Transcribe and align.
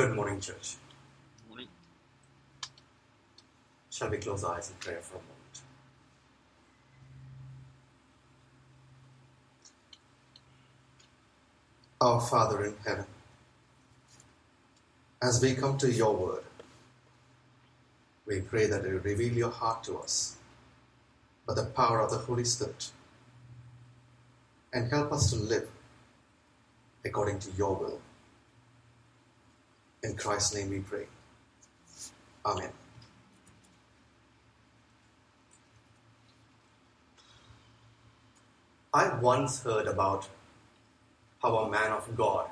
Good 0.00 0.16
morning, 0.16 0.40
church. 0.40 0.76
Morning. 1.46 1.68
Shall 3.90 4.08
we 4.08 4.16
close 4.16 4.42
our 4.42 4.56
eyes 4.56 4.70
in 4.70 4.76
prayer 4.76 5.02
for 5.02 5.16
a 5.16 5.18
moment? 5.18 5.60
Our 12.00 12.18
Father 12.18 12.64
in 12.64 12.76
heaven, 12.82 13.04
as 15.20 15.42
we 15.42 15.54
come 15.54 15.76
to 15.76 15.92
your 15.92 16.16
word, 16.16 16.44
we 18.26 18.40
pray 18.40 18.68
that 18.68 18.84
you 18.84 19.02
reveal 19.04 19.34
your 19.34 19.50
heart 19.50 19.84
to 19.84 19.98
us 19.98 20.36
by 21.46 21.52
the 21.52 21.66
power 21.66 22.00
of 22.00 22.10
the 22.10 22.16
Holy 22.16 22.46
Spirit 22.46 22.90
and 24.72 24.90
help 24.90 25.12
us 25.12 25.28
to 25.28 25.36
live 25.36 25.68
according 27.04 27.38
to 27.40 27.50
your 27.50 27.74
will. 27.74 28.00
In 30.02 30.14
Christ's 30.16 30.54
name 30.54 30.70
we 30.70 30.78
pray. 30.78 31.06
Amen. 32.46 32.70
I 38.94 39.14
once 39.20 39.62
heard 39.62 39.86
about 39.86 40.28
how 41.42 41.58
a 41.58 41.70
man 41.70 41.92
of 41.92 42.16
God 42.16 42.46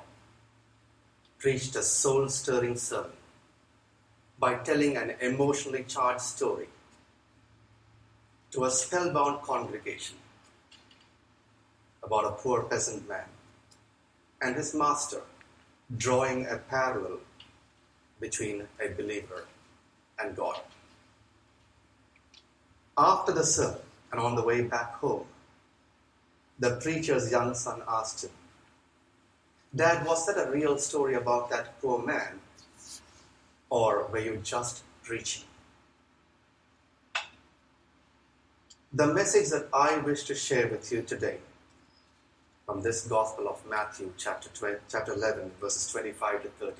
preached 1.39 1.75
a 1.75 1.83
soul 1.83 2.29
stirring 2.29 2.77
sermon 2.77 3.13
by 4.39 4.55
telling 4.57 4.97
an 4.97 5.15
emotionally 5.21 5.85
charged 5.85 6.21
story 6.21 6.69
to 8.51 8.65
a 8.65 8.71
spellbound 8.71 9.43
congregation 9.43 10.17
about 12.03 12.25
a 12.25 12.33
poor 12.33 12.63
peasant 12.63 13.09
man 13.09 13.27
and 14.41 14.55
his 14.55 14.75
master 14.75 15.23
drawing 15.97 16.47
a 16.47 16.57
parallel 16.57 17.19
between 18.21 18.67
a 18.85 18.89
believer 18.89 19.47
and 20.19 20.37
God. 20.37 20.61
After 22.97 23.33
the 23.33 23.45
sermon 23.45 23.81
and 24.11 24.21
on 24.21 24.35
the 24.35 24.43
way 24.43 24.63
back 24.63 24.95
home, 24.95 25.27
the 26.59 26.77
preacher's 26.83 27.31
young 27.31 27.55
son 27.55 27.83
asked 27.87 28.25
him, 28.25 28.31
Dad, 29.75 30.07
was 30.07 30.27
that 30.27 30.49
a 30.49 30.51
real 30.51 30.79
story 30.79 31.15
about 31.15 31.51
that 31.51 31.81
poor 31.81 32.05
man? 32.05 32.41
Or 33.71 34.09
were 34.11 34.19
you 34.19 34.41
just 34.43 34.83
preaching? 35.03 35.45
The 38.93 39.07
message 39.07 39.51
that 39.51 39.69
I 39.73 39.99
wish 39.99 40.25
to 40.25 40.35
share 40.35 40.67
with 40.67 40.91
you 40.91 41.03
today 41.03 41.37
from 42.65 42.83
this 42.83 43.07
Gospel 43.07 43.49
of 43.49 43.65
Matthew, 43.69 44.13
chapter, 44.17 44.49
20, 44.49 44.79
chapter 44.91 45.13
11, 45.13 45.53
verses 45.61 45.93
25 45.93 46.43
to 46.43 46.49
30, 46.49 46.73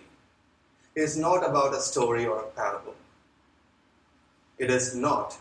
is 0.99 1.17
not 1.17 1.49
about 1.49 1.75
a 1.75 1.81
story 1.81 2.27
or 2.27 2.39
a 2.41 2.47
parable. 2.49 2.95
It 4.59 4.71
is 4.71 4.95
not 4.95 5.39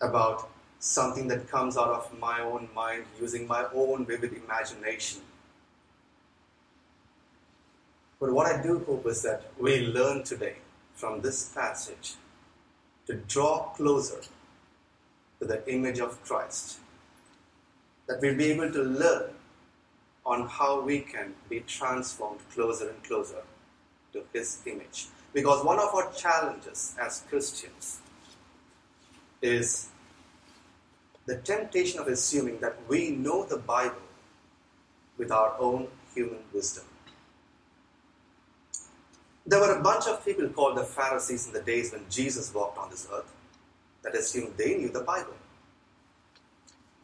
about 0.00 0.48
something 0.78 1.28
that 1.28 1.48
comes 1.48 1.76
out 1.76 1.88
of 1.88 2.18
my 2.18 2.40
own 2.40 2.68
mind 2.74 3.04
using 3.20 3.46
my 3.46 3.64
own 3.74 4.06
vivid 4.06 4.32
imagination. 4.34 5.22
But 8.20 8.32
what 8.32 8.46
I 8.46 8.62
do 8.62 8.80
hope 8.86 9.06
is 9.06 9.22
that 9.22 9.50
we 9.58 9.86
learn 9.86 10.24
today 10.24 10.56
from 10.94 11.20
this 11.20 11.48
passage 11.48 12.14
to 13.06 13.14
draw 13.14 13.70
closer 13.76 14.20
to 15.38 15.46
the 15.46 15.72
image 15.72 16.00
of 16.00 16.22
Christ. 16.24 16.78
That 18.08 18.20
we'll 18.20 18.36
be 18.36 18.50
able 18.50 18.72
to 18.72 18.82
learn 18.82 19.30
on 20.26 20.48
how 20.48 20.80
we 20.80 21.00
can 21.00 21.34
be 21.48 21.60
transformed 21.60 22.40
closer 22.52 22.90
and 22.90 23.02
closer 23.04 23.42
to 24.12 24.22
His 24.32 24.60
image. 24.66 25.08
Because 25.32 25.64
one 25.64 25.78
of 25.78 25.94
our 25.94 26.10
challenges 26.12 26.94
as 27.00 27.24
Christians 27.28 28.00
is 29.42 29.88
the 31.26 31.36
temptation 31.36 32.00
of 32.00 32.08
assuming 32.08 32.58
that 32.60 32.76
we 32.88 33.10
know 33.10 33.44
the 33.44 33.58
Bible 33.58 34.08
with 35.18 35.30
our 35.30 35.54
own 35.58 35.88
human 36.14 36.38
wisdom. 36.54 36.84
There 39.46 39.60
were 39.60 39.78
a 39.78 39.82
bunch 39.82 40.06
of 40.06 40.24
people 40.24 40.48
called 40.48 40.76
the 40.76 40.84
Pharisees 40.84 41.46
in 41.46 41.52
the 41.52 41.62
days 41.62 41.92
when 41.92 42.04
Jesus 42.10 42.52
walked 42.54 42.78
on 42.78 42.90
this 42.90 43.08
earth 43.12 43.32
that 44.02 44.14
assumed 44.14 44.54
they 44.56 44.76
knew 44.76 44.88
the 44.88 45.00
Bible. 45.00 45.36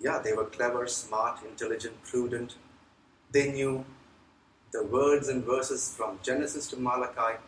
Yeah, 0.01 0.19
they 0.19 0.33
were 0.33 0.45
clever, 0.45 0.87
smart, 0.87 1.41
intelligent, 1.43 2.03
prudent. 2.05 2.57
They 3.33 3.53
knew 3.53 3.85
the 4.75 4.83
words 4.83 5.29
and 5.29 5.45
verses 5.45 5.95
from 5.97 6.19
Genesis 6.25 6.67
to 6.67 6.77
Malachi. 6.77 7.39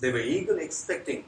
They 0.00 0.10
were 0.10 0.26
eagerly 0.36 0.64
expecting 0.64 1.24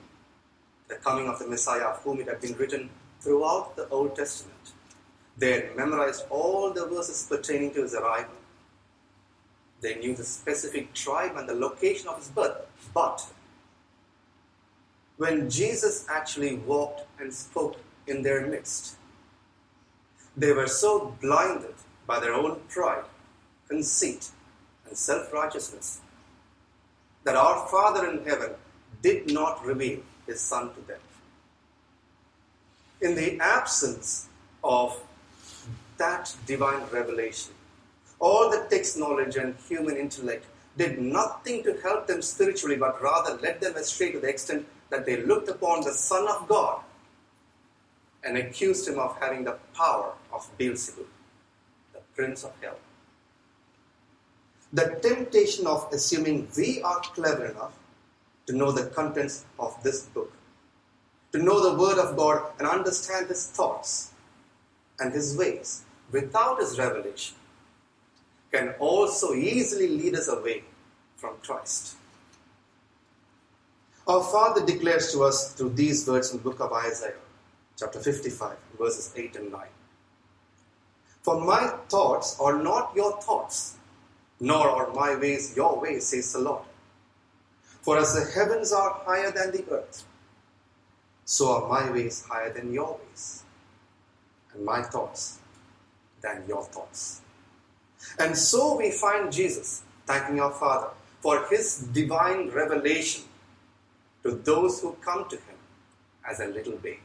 the 0.88 0.94
coming 0.94 1.28
of 1.28 1.38
the 1.38 1.46
Messiah 1.46 1.88
of 1.92 1.98
whom 2.02 2.20
it 2.20 2.28
had 2.28 2.40
been 2.40 2.54
written 2.54 2.88
throughout 3.20 3.76
the 3.76 3.86
Old 3.90 4.16
Testament. 4.16 4.72
They 5.36 5.52
had 5.52 5.76
memorized 5.76 6.24
all 6.30 6.72
the 6.72 6.86
verses 6.86 7.26
pertaining 7.28 7.74
to 7.74 7.82
his 7.82 7.94
arrival. 7.94 8.36
They 9.82 9.96
knew 9.96 10.16
the 10.16 10.24
specific 10.24 10.94
tribe 10.94 11.36
and 11.36 11.46
the 11.46 11.54
location 11.54 12.08
of 12.08 12.16
his 12.16 12.28
birth. 12.28 12.66
But 12.94 13.26
when 15.18 15.50
Jesus 15.50 16.06
actually 16.08 16.56
walked 16.56 17.02
and 17.20 17.34
spoke 17.34 17.76
in 18.06 18.22
their 18.22 18.46
midst, 18.46 18.96
they 20.34 20.52
were 20.52 20.68
so 20.68 21.14
blinded 21.20 21.74
by 22.06 22.18
their 22.18 22.32
own 22.32 22.60
pride, 22.70 23.04
conceit, 23.68 24.30
and 24.88 24.96
self 24.96 25.32
righteousness 25.32 26.00
that 27.24 27.36
our 27.36 27.66
Father 27.68 28.08
in 28.08 28.24
heaven 28.24 28.52
did 29.02 29.30
not 29.32 29.64
reveal 29.64 30.00
his 30.26 30.40
Son 30.40 30.72
to 30.74 30.80
them. 30.82 31.00
In 33.00 33.14
the 33.14 33.38
absence 33.40 34.28
of 34.64 35.00
that 35.98 36.34
divine 36.46 36.82
revelation, 36.92 37.52
all 38.18 38.50
the 38.50 38.66
text 38.70 38.98
knowledge 38.98 39.36
and 39.36 39.54
human 39.68 39.96
intellect 39.96 40.44
did 40.76 40.98
nothing 40.98 41.62
to 41.64 41.78
help 41.82 42.06
them 42.06 42.22
spiritually, 42.22 42.76
but 42.76 43.02
rather 43.02 43.36
led 43.42 43.60
them 43.60 43.76
astray 43.76 44.12
to 44.12 44.20
the 44.20 44.28
extent 44.28 44.66
that 44.90 45.04
they 45.04 45.22
looked 45.22 45.48
upon 45.48 45.82
the 45.82 45.92
Son 45.92 46.26
of 46.28 46.48
God 46.48 46.80
and 48.24 48.36
accused 48.36 48.88
him 48.88 48.98
of 48.98 49.16
having 49.20 49.44
the 49.44 49.58
power 49.74 50.12
of 50.32 50.48
Beelzebub, 50.56 51.06
the 51.92 52.00
prince 52.14 52.44
of 52.44 52.52
hell. 52.60 52.78
The 54.72 54.98
temptation 55.02 55.66
of 55.66 55.88
assuming 55.92 56.48
we 56.56 56.82
are 56.82 57.00
clever 57.00 57.46
enough 57.46 57.72
to 58.46 58.54
know 58.54 58.70
the 58.70 58.86
contents 58.86 59.44
of 59.58 59.82
this 59.82 60.02
book, 60.02 60.32
to 61.32 61.38
know 61.38 61.60
the 61.62 61.78
Word 61.78 61.98
of 61.98 62.16
God 62.16 62.52
and 62.58 62.68
understand 62.68 63.28
His 63.28 63.46
thoughts 63.46 64.12
and 64.98 65.12
His 65.12 65.36
ways 65.36 65.84
without 66.10 66.60
His 66.60 66.78
revelation, 66.78 67.36
can 68.52 68.74
also 68.78 69.34
easily 69.34 69.88
lead 69.88 70.14
us 70.14 70.28
away 70.28 70.64
from 71.16 71.34
Christ. 71.42 71.96
Our 74.06 74.22
Father 74.22 74.64
declares 74.64 75.12
to 75.12 75.22
us 75.24 75.52
through 75.52 75.70
these 75.70 76.06
words 76.08 76.30
in 76.30 76.38
the 76.38 76.44
book 76.44 76.60
of 76.60 76.72
Isaiah, 76.72 77.12
chapter 77.78 78.00
55, 78.00 78.56
verses 78.78 79.12
8 79.14 79.36
and 79.36 79.52
9. 79.52 79.62
For 81.22 81.44
my 81.44 81.74
thoughts 81.90 82.38
are 82.40 82.62
not 82.62 82.92
your 82.96 83.20
thoughts, 83.20 83.77
nor 84.40 84.68
are 84.68 84.92
my 84.92 85.16
ways 85.16 85.56
your 85.56 85.80
ways, 85.80 86.06
says 86.06 86.32
the 86.32 86.40
Lord. 86.40 86.64
For 87.82 87.98
as 87.98 88.14
the 88.14 88.30
heavens 88.32 88.72
are 88.72 89.00
higher 89.04 89.30
than 89.30 89.50
the 89.52 89.64
earth, 89.70 90.04
so 91.24 91.52
are 91.52 91.68
my 91.68 91.90
ways 91.90 92.24
higher 92.28 92.52
than 92.52 92.72
your 92.72 92.98
ways, 92.98 93.42
and 94.52 94.64
my 94.64 94.82
thoughts 94.82 95.38
than 96.20 96.44
your 96.48 96.64
thoughts. 96.64 97.22
And 98.18 98.36
so 98.36 98.76
we 98.76 98.90
find 98.90 99.32
Jesus 99.32 99.82
thanking 100.06 100.40
our 100.40 100.52
Father 100.52 100.88
for 101.20 101.46
his 101.50 101.78
divine 101.92 102.50
revelation 102.50 103.24
to 104.22 104.32
those 104.32 104.80
who 104.80 104.92
come 105.00 105.28
to 105.28 105.36
him 105.36 105.56
as 106.28 106.40
a 106.40 106.46
little 106.46 106.76
babe. 106.76 106.98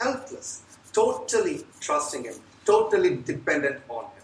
Helpless, 0.00 0.62
totally 0.92 1.64
trusting 1.80 2.24
him, 2.24 2.34
totally 2.64 3.16
dependent 3.16 3.80
on 3.88 4.04
him. 4.04 4.19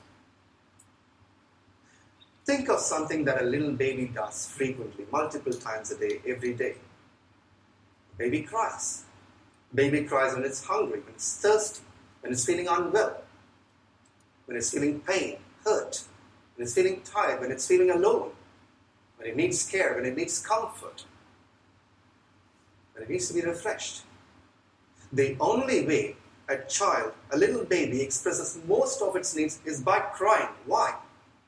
Think 2.47 2.69
of 2.69 2.79
something 2.79 3.25
that 3.25 3.43
a 3.43 3.45
little 3.45 3.73
baby 3.73 4.07
does 4.15 4.47
frequently, 4.47 5.05
multiple 5.11 5.53
times 5.53 5.91
a 5.91 5.99
day, 5.99 6.21
every 6.29 6.55
day. 6.55 6.77
Baby 8.17 8.43
cries. 8.43 9.03
Baby 9.75 10.05
cries 10.05 10.33
when 10.33 10.45
it's 10.45 10.65
hungry, 10.65 11.01
when 11.01 11.15
it's 11.15 11.39
thirsty, 11.39 11.83
when 12.21 12.33
it's 12.33 12.47
feeling 12.47 12.69
unwell, 12.69 13.21
when 14.45 14.57
it's 14.57 14.71
feeling 14.71 15.01
pain, 15.01 15.39
hurt, 15.65 16.05
when 16.55 16.65
it's 16.65 16.75
feeling 16.75 17.01
tired, 17.03 17.41
when 17.41 17.51
it's 17.51 17.67
feeling 17.67 17.91
alone, 17.91 18.31
when 19.17 19.29
it 19.29 19.35
needs 19.35 19.69
care, 19.69 19.97
when 19.97 20.05
it 20.05 20.17
needs 20.17 20.41
comfort, 20.41 21.05
when 22.95 23.03
it 23.03 23.11
needs 23.11 23.27
to 23.27 23.35
be 23.35 23.41
refreshed. 23.41 24.05
The 25.13 25.37
only 25.41 25.85
way 25.85 26.15
a 26.49 26.59
child, 26.59 27.13
a 27.33 27.37
little 27.37 27.65
baby, 27.65 28.03
expresses 28.03 28.57
most 28.69 29.03
of 29.03 29.17
its 29.17 29.35
needs 29.35 29.59
is 29.65 29.83
by 29.83 29.99
crying. 29.99 30.55
Why? 30.65 30.95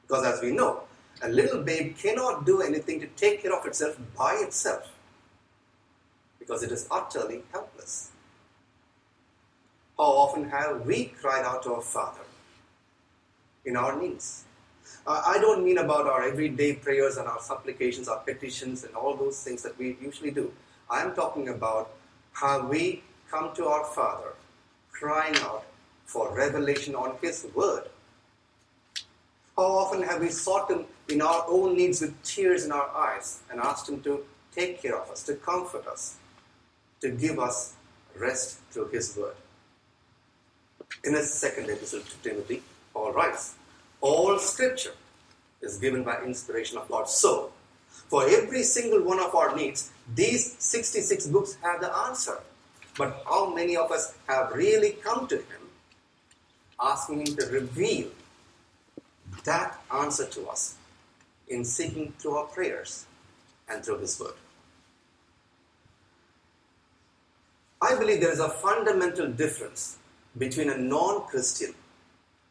Because 0.03 0.25
as 0.25 0.43
we 0.43 0.51
know, 0.51 0.88
a 1.23 1.29
little 1.29 1.63
babe 1.63 1.97
cannot 1.97 2.47
do 2.47 2.63
anything 2.63 3.01
to 3.01 3.07
take 3.09 3.43
care 3.43 3.55
of 3.59 3.67
itself 3.67 3.99
by 4.17 4.35
itself 4.35 4.93
because 6.39 6.63
it 6.63 6.73
is 6.73 6.87
utterly 6.91 7.43
helpless. 7.53 8.11
How 9.97 10.05
often 10.05 10.49
have 10.49 10.87
we 10.87 11.07
cried 11.07 11.45
out 11.45 11.65
to 11.65 11.75
our 11.75 11.83
Father 11.83 12.21
in 13.65 13.77
our 13.77 14.01
needs? 14.01 14.45
I 15.07 15.39
don't 15.41 15.65
mean 15.65 15.79
about 15.79 16.07
our 16.07 16.23
everyday 16.23 16.75
prayers 16.75 17.17
and 17.17 17.27
our 17.27 17.41
supplications, 17.41 18.09
our 18.09 18.19
petitions, 18.19 18.85
and 18.85 18.95
all 18.95 19.17
those 19.17 19.43
things 19.43 19.63
that 19.63 19.79
we 19.79 19.97
usually 20.01 20.31
do. 20.31 20.53
I 20.91 21.03
am 21.03 21.15
talking 21.15 21.49
about 21.49 21.91
how 22.33 22.67
we 22.67 23.03
come 23.31 23.55
to 23.57 23.67
our 23.67 23.85
Father 23.85 24.35
crying 24.91 25.37
out 25.39 25.65
for 26.05 26.35
revelation 26.35 26.95
on 26.95 27.17
His 27.23 27.47
Word. 27.55 27.85
How 29.59 29.65
often 29.65 30.03
have 30.03 30.21
we 30.21 30.29
sought 30.29 30.71
Him 30.71 30.85
in 31.09 31.21
our 31.21 31.45
own 31.49 31.77
needs 31.77 32.01
with 32.01 32.23
tears 32.23 32.65
in 32.65 32.71
our 32.71 32.89
eyes 32.95 33.41
and 33.51 33.59
asked 33.59 33.89
Him 33.89 34.01
to 34.03 34.25
take 34.55 34.81
care 34.81 34.97
of 34.97 35.11
us, 35.11 35.25
to 35.25 35.35
comfort 35.35 35.85
us, 35.89 36.15
to 37.01 37.11
give 37.11 37.41
us 37.41 37.75
rest 38.17 38.61
through 38.71 38.91
His 38.91 39.17
Word? 39.17 39.35
In 41.03 41.15
his 41.15 41.35
second 41.35 41.69
epistle 41.71 42.03
to 42.03 42.17
Timothy, 42.23 42.63
Paul 42.95 43.13
writes, 43.13 43.57
All 44.01 44.39
Scripture 44.39 44.95
is 45.61 45.77
given 45.79 46.05
by 46.05 46.23
inspiration 46.23 46.79
of 46.79 46.89
God. 46.89 47.09
So, 47.09 47.51
for 47.89 48.29
every 48.29 48.63
single 48.63 49.03
one 49.03 49.19
of 49.19 49.35
our 49.35 49.57
needs, 49.57 49.91
these 50.15 50.55
66 50.61 51.27
books 51.27 51.59
have 51.63 51.81
the 51.81 51.93
answer. 52.07 52.39
But 52.97 53.25
how 53.29 53.53
many 53.53 53.77
of 53.77 53.91
us 53.91 54.15
have 54.29 54.53
really 54.53 54.93
come 55.03 55.27
to 55.27 55.37
Him 55.37 55.63
asking 56.81 57.27
Him 57.27 57.37
to 57.37 57.47
reveal 57.47 58.07
that 59.49 59.81
answer 59.93 60.27
to 60.27 60.47
us 60.49 60.77
in 61.49 61.65
seeking 61.65 62.13
through 62.19 62.37
our 62.37 62.47
prayers 62.47 63.07
and 63.69 63.85
through 63.85 63.99
His 63.99 64.21
Word? 64.21 64.35
I 67.81 67.95
believe 67.95 68.21
there 68.21 68.33
is 68.33 68.41
a 68.41 68.49
fundamental 68.49 69.29
difference 69.29 69.99
between 70.37 70.71
a 70.71 70.77
non 70.77 71.23
Christian 71.27 71.75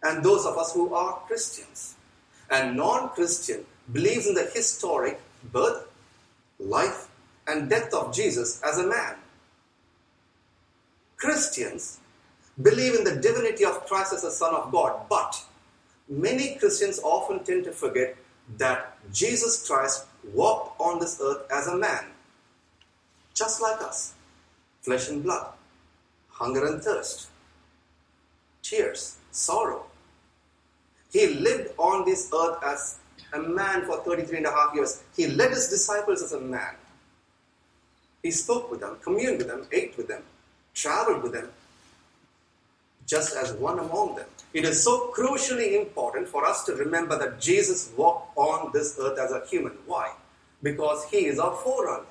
and 0.04 0.24
those 0.24 0.46
of 0.46 0.58
us 0.58 0.74
who 0.74 0.94
are 0.94 1.22
Christians. 1.28 1.96
A 2.50 2.72
non 2.72 3.10
Christian 3.10 3.66
believes 3.92 4.28
in 4.28 4.34
the 4.34 4.50
historic 4.54 5.20
birth, 5.52 5.88
life, 6.60 7.08
and 7.48 7.70
death 7.70 7.94
of 7.94 8.14
Jesus 8.14 8.62
as 8.64 8.78
a 8.78 8.88
man. 8.88 9.16
Christians 11.18 12.00
believe 12.62 12.96
in 12.96 13.04
the 13.04 13.16
divinity 13.16 13.66
of 13.66 13.86
Christ 13.86 14.14
as 14.14 14.22
the 14.22 14.32
Son 14.32 14.54
of 14.54 14.72
God, 14.72 15.08
but 15.10 15.44
many 16.10 16.56
Christians 16.56 17.00
often 17.04 17.44
tend 17.44 17.66
to 17.66 17.72
forget 17.72 18.16
that 18.58 18.98
Jesus 19.14 19.68
Christ 19.68 20.06
walked 20.34 20.80
on 20.80 21.00
this 21.00 21.20
earth 21.22 21.46
as 21.52 21.68
a 21.68 21.78
man, 21.78 22.06
just 23.34 23.62
like 23.62 23.82
us 23.82 24.14
flesh 24.82 25.10
and 25.10 25.22
blood, 25.22 25.48
hunger 26.30 26.66
and 26.66 26.82
thirst, 26.82 27.28
tears, 28.62 29.18
sorrow. 29.32 29.86
He 31.12 31.28
lived 31.28 31.72
on 31.78 32.06
this 32.06 32.32
earth 32.34 32.58
as 32.64 33.00
a 33.34 33.40
man 33.40 33.86
for 33.86 33.98
33 33.98 34.38
and 34.38 34.46
a 34.46 34.52
half 34.52 34.74
years. 34.74 35.04
He 35.16 35.28
led 35.28 35.52
his 35.52 35.68
disciples 35.68 36.22
as 36.22 36.32
a 36.32 36.40
man. 36.40 36.76
He 38.24 38.32
spoke 38.32 38.72
with 38.72 38.80
them, 38.80 38.98
communed 39.02 39.40
with 39.40 39.48
them, 39.48 39.68
ate 39.72 39.98
with 39.98 40.08
them, 40.08 40.24
traveled 40.74 41.24
with 41.24 41.34
them, 41.34 41.50
just 43.08 43.36
as 43.36 43.54
one 43.54 43.80
among 43.80 44.16
them. 44.16 44.28
It 44.54 44.66
is 44.66 44.84
so 44.84 45.12
crucially 45.16 45.80
important 45.82 46.28
for 46.28 46.46
us 46.46 46.64
to 46.66 46.76
remember 46.76 47.18
that 47.18 47.40
Jesus 47.40 47.92
walked 47.98 48.38
on 48.38 48.72
this 48.74 48.98
earth 49.00 49.18
as 49.18 49.32
a 49.32 49.46
human. 49.48 49.74
Why? 49.86 50.14
Because 50.62 51.06
he 51.06 51.26
is 51.26 51.40
our 51.40 51.56
forerunner. 51.56 52.06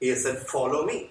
He 0.00 0.14
said, 0.14 0.38
Follow 0.38 0.86
me. 0.86 1.10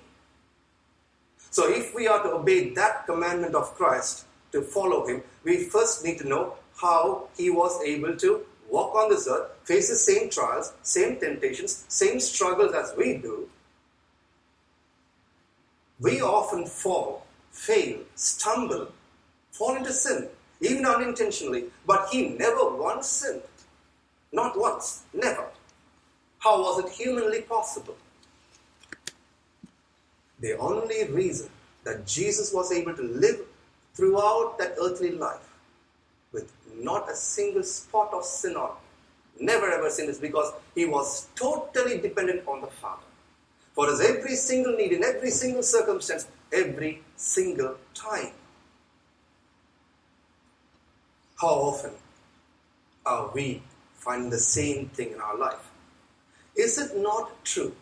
So, 1.49 1.69
if 1.69 1.94
we 1.95 2.07
are 2.07 2.21
to 2.23 2.33
obey 2.33 2.69
that 2.73 3.05
commandment 3.05 3.55
of 3.55 3.73
Christ 3.75 4.25
to 4.51 4.61
follow 4.61 5.07
him, 5.07 5.23
we 5.44 5.63
first 5.65 6.03
need 6.03 6.19
to 6.19 6.27
know 6.27 6.55
how 6.81 7.27
he 7.35 7.49
was 7.49 7.81
able 7.83 8.15
to 8.17 8.45
walk 8.69 8.95
on 8.95 9.09
this 9.09 9.27
earth, 9.27 9.49
face 9.63 9.89
the 9.89 9.95
same 9.95 10.29
trials, 10.29 10.73
same 10.83 11.19
temptations, 11.19 11.85
same 11.88 12.19
struggles 12.19 12.73
as 12.73 12.94
we 12.97 13.17
do, 13.17 13.49
we 15.99 16.21
often 16.21 16.65
fall, 16.65 17.25
fail, 17.57 18.00
stumble, 18.15 18.88
fall 19.51 19.75
into 19.75 19.92
sin, 19.92 20.27
even 20.62 20.86
unintentionally, 20.86 21.65
but 21.86 22.07
he 22.12 22.30
never 22.30 22.69
once 22.69 23.07
sinned. 23.07 23.42
Not 24.31 24.57
once, 24.57 25.04
never. 25.13 25.48
How 26.39 26.62
was 26.62 26.86
it 26.86 26.92
humanly 26.92 27.42
possible? 27.42 27.98
The 30.39 30.57
only 30.57 31.06
reason 31.09 31.50
that 31.83 32.06
Jesus 32.06 32.54
was 32.54 32.71
able 32.71 32.95
to 32.95 33.01
live 33.01 33.39
throughout 33.95 34.57
that 34.59 34.75
earthly 34.81 35.12
life 35.12 35.50
with 36.31 36.51
not 36.75 37.09
a 37.09 37.15
single 37.15 37.63
spot 37.63 38.13
of 38.13 38.24
sin 38.24 38.56
on 38.56 38.69
him, 38.69 39.45
never 39.48 39.71
ever 39.71 39.89
sinned, 39.89 40.09
is 40.09 40.19
because 40.19 40.54
he 40.75 40.86
was 40.86 41.27
totally 41.36 41.98
dependent 41.98 42.48
on 42.48 42.62
the 42.62 42.68
Father 42.68 43.07
for 43.74 43.88
his 43.89 44.01
every 44.01 44.36
single 44.36 44.75
need, 44.75 44.92
in 44.92 45.04
every 45.04 45.31
single 45.31 45.63
circumstance, 45.63 46.27
every 46.51 47.01
single 47.17 47.75
time. 47.94 48.31
How 51.42 51.47
often 51.47 51.92
are 53.06 53.30
we 53.33 53.61
finding 53.95 54.30
the 54.30 54.39
same 54.39 54.87
thing 54.89 55.11
in 55.11 55.19
our 55.19 55.37
life? 55.37 55.69
Is 56.56 56.77
it 56.77 56.97
not 56.97 57.44
true 57.44 57.75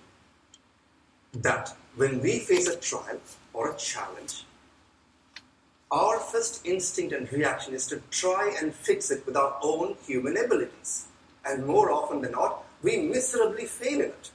that 1.34 1.76
when 1.96 2.22
we 2.22 2.40
face 2.40 2.68
a 2.68 2.78
trial 2.78 3.20
or 3.54 3.72
a 3.72 3.78
challenge, 3.78 4.46
our 5.92 6.20
first 6.20 6.66
instinct 6.66 7.14
and 7.14 7.32
reaction 7.32 7.74
is 7.74 7.88
to 7.88 8.02
try 8.12 8.56
and 8.60 8.74
fix 8.74 9.12
it 9.12 9.26
with 9.26 9.38
our 9.38 9.58
own 9.62 9.96
human 10.06 10.36
abilities? 10.38 11.06
And 11.46 11.66
more 11.66 11.92
often 11.92 12.22
than 12.22 12.32
not, 12.32 12.64
we 12.82 12.98
miserably 12.98 13.66
fail 13.66 14.02
in 14.02 14.08
it. 14.08 14.32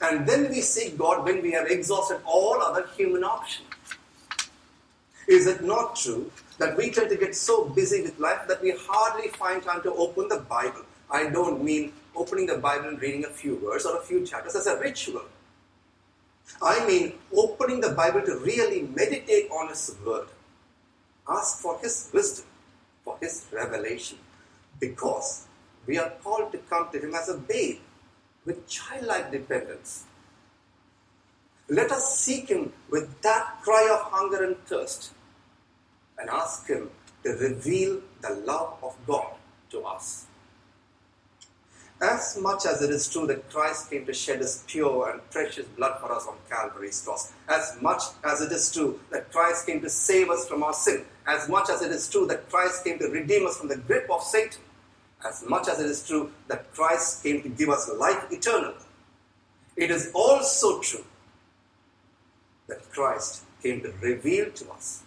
And 0.00 0.26
then 0.26 0.50
we 0.50 0.60
seek 0.60 0.98
God 0.98 1.24
when 1.24 1.42
we 1.42 1.52
have 1.52 1.68
exhausted 1.68 2.20
all 2.26 2.60
other 2.60 2.86
human 2.96 3.24
options. 3.24 3.66
Is 5.26 5.46
it 5.46 5.64
not 5.64 5.96
true 5.96 6.30
that 6.58 6.76
we 6.76 6.90
tend 6.90 7.10
to 7.10 7.16
get 7.16 7.34
so 7.34 7.64
busy 7.64 8.02
with 8.02 8.18
life 8.18 8.46
that 8.46 8.62
we 8.62 8.74
hardly 8.78 9.28
find 9.28 9.62
time 9.62 9.82
to 9.82 9.92
open 9.94 10.28
the 10.28 10.38
Bible? 10.38 10.82
I 11.10 11.28
don't 11.30 11.64
mean 11.64 11.92
opening 12.14 12.46
the 12.46 12.58
Bible 12.58 12.88
and 12.88 13.00
reading 13.00 13.24
a 13.24 13.28
few 13.28 13.56
words 13.56 13.86
or 13.86 13.96
a 13.96 14.02
few 14.02 14.24
chapters 14.24 14.54
as 14.54 14.66
a 14.66 14.78
ritual. 14.78 15.22
I 16.62 16.86
mean 16.86 17.14
opening 17.34 17.80
the 17.80 17.90
Bible 17.90 18.22
to 18.22 18.38
really 18.38 18.82
meditate 18.82 19.50
on 19.50 19.68
His 19.68 19.96
Word. 20.04 20.28
Ask 21.28 21.58
for 21.58 21.78
His 21.80 22.08
wisdom, 22.12 22.46
for 23.04 23.16
His 23.20 23.46
revelation, 23.52 24.18
because 24.78 25.46
we 25.86 25.98
are 25.98 26.10
called 26.22 26.52
to 26.52 26.58
come 26.58 26.88
to 26.92 27.00
Him 27.00 27.14
as 27.14 27.28
a 27.28 27.36
babe 27.36 27.78
with 28.46 28.66
childlike 28.68 29.32
dependence. 29.32 30.04
Let 31.68 31.90
us 31.90 32.18
seek 32.18 32.48
Him 32.48 32.72
with 32.88 33.20
that 33.22 33.58
cry 33.62 33.90
of 33.92 34.10
hunger 34.12 34.44
and 34.44 34.56
thirst 34.66 35.12
and 36.16 36.30
ask 36.30 36.68
Him 36.68 36.90
to 37.24 37.30
reveal 37.30 38.00
the 38.22 38.30
love 38.46 38.78
of 38.82 38.96
God 39.06 39.34
to 39.70 39.80
us. 39.80 40.26
As 42.00 42.38
much 42.40 42.66
as 42.66 42.82
it 42.82 42.90
is 42.90 43.08
true 43.08 43.26
that 43.26 43.50
Christ 43.50 43.90
came 43.90 44.06
to 44.06 44.12
shed 44.12 44.40
His 44.40 44.62
pure 44.68 45.10
and 45.10 45.30
precious 45.30 45.66
blood 45.66 45.98
for 45.98 46.12
us 46.12 46.26
on 46.26 46.36
Calvary's 46.48 47.02
cross, 47.02 47.32
as 47.48 47.76
much 47.80 48.02
as 48.22 48.42
it 48.42 48.52
is 48.52 48.70
true 48.72 49.00
that 49.10 49.32
Christ 49.32 49.66
came 49.66 49.80
to 49.80 49.90
save 49.90 50.30
us 50.30 50.46
from 50.46 50.62
our 50.62 50.74
sin, 50.74 51.04
as 51.26 51.48
much 51.48 51.68
as 51.68 51.82
it 51.82 51.90
is 51.90 52.08
true 52.08 52.26
that 52.26 52.48
Christ 52.48 52.84
came 52.84 52.98
to 52.98 53.08
redeem 53.08 53.46
us 53.46 53.56
from 53.56 53.68
the 53.68 53.78
grip 53.78 54.08
of 54.10 54.22
Satan, 54.22 54.60
as 55.24 55.44
much 55.46 55.68
as 55.68 55.80
it 55.80 55.86
is 55.86 56.06
true 56.06 56.32
that 56.48 56.72
Christ 56.74 57.22
came 57.22 57.42
to 57.42 57.48
give 57.48 57.68
us 57.68 57.90
life 57.98 58.26
eternal, 58.30 58.74
it 59.76 59.90
is 59.90 60.10
also 60.14 60.80
true 60.80 61.04
that 62.68 62.90
Christ 62.90 63.44
came 63.62 63.80
to 63.82 63.92
reveal 64.00 64.50
to 64.50 64.70
us 64.70 65.02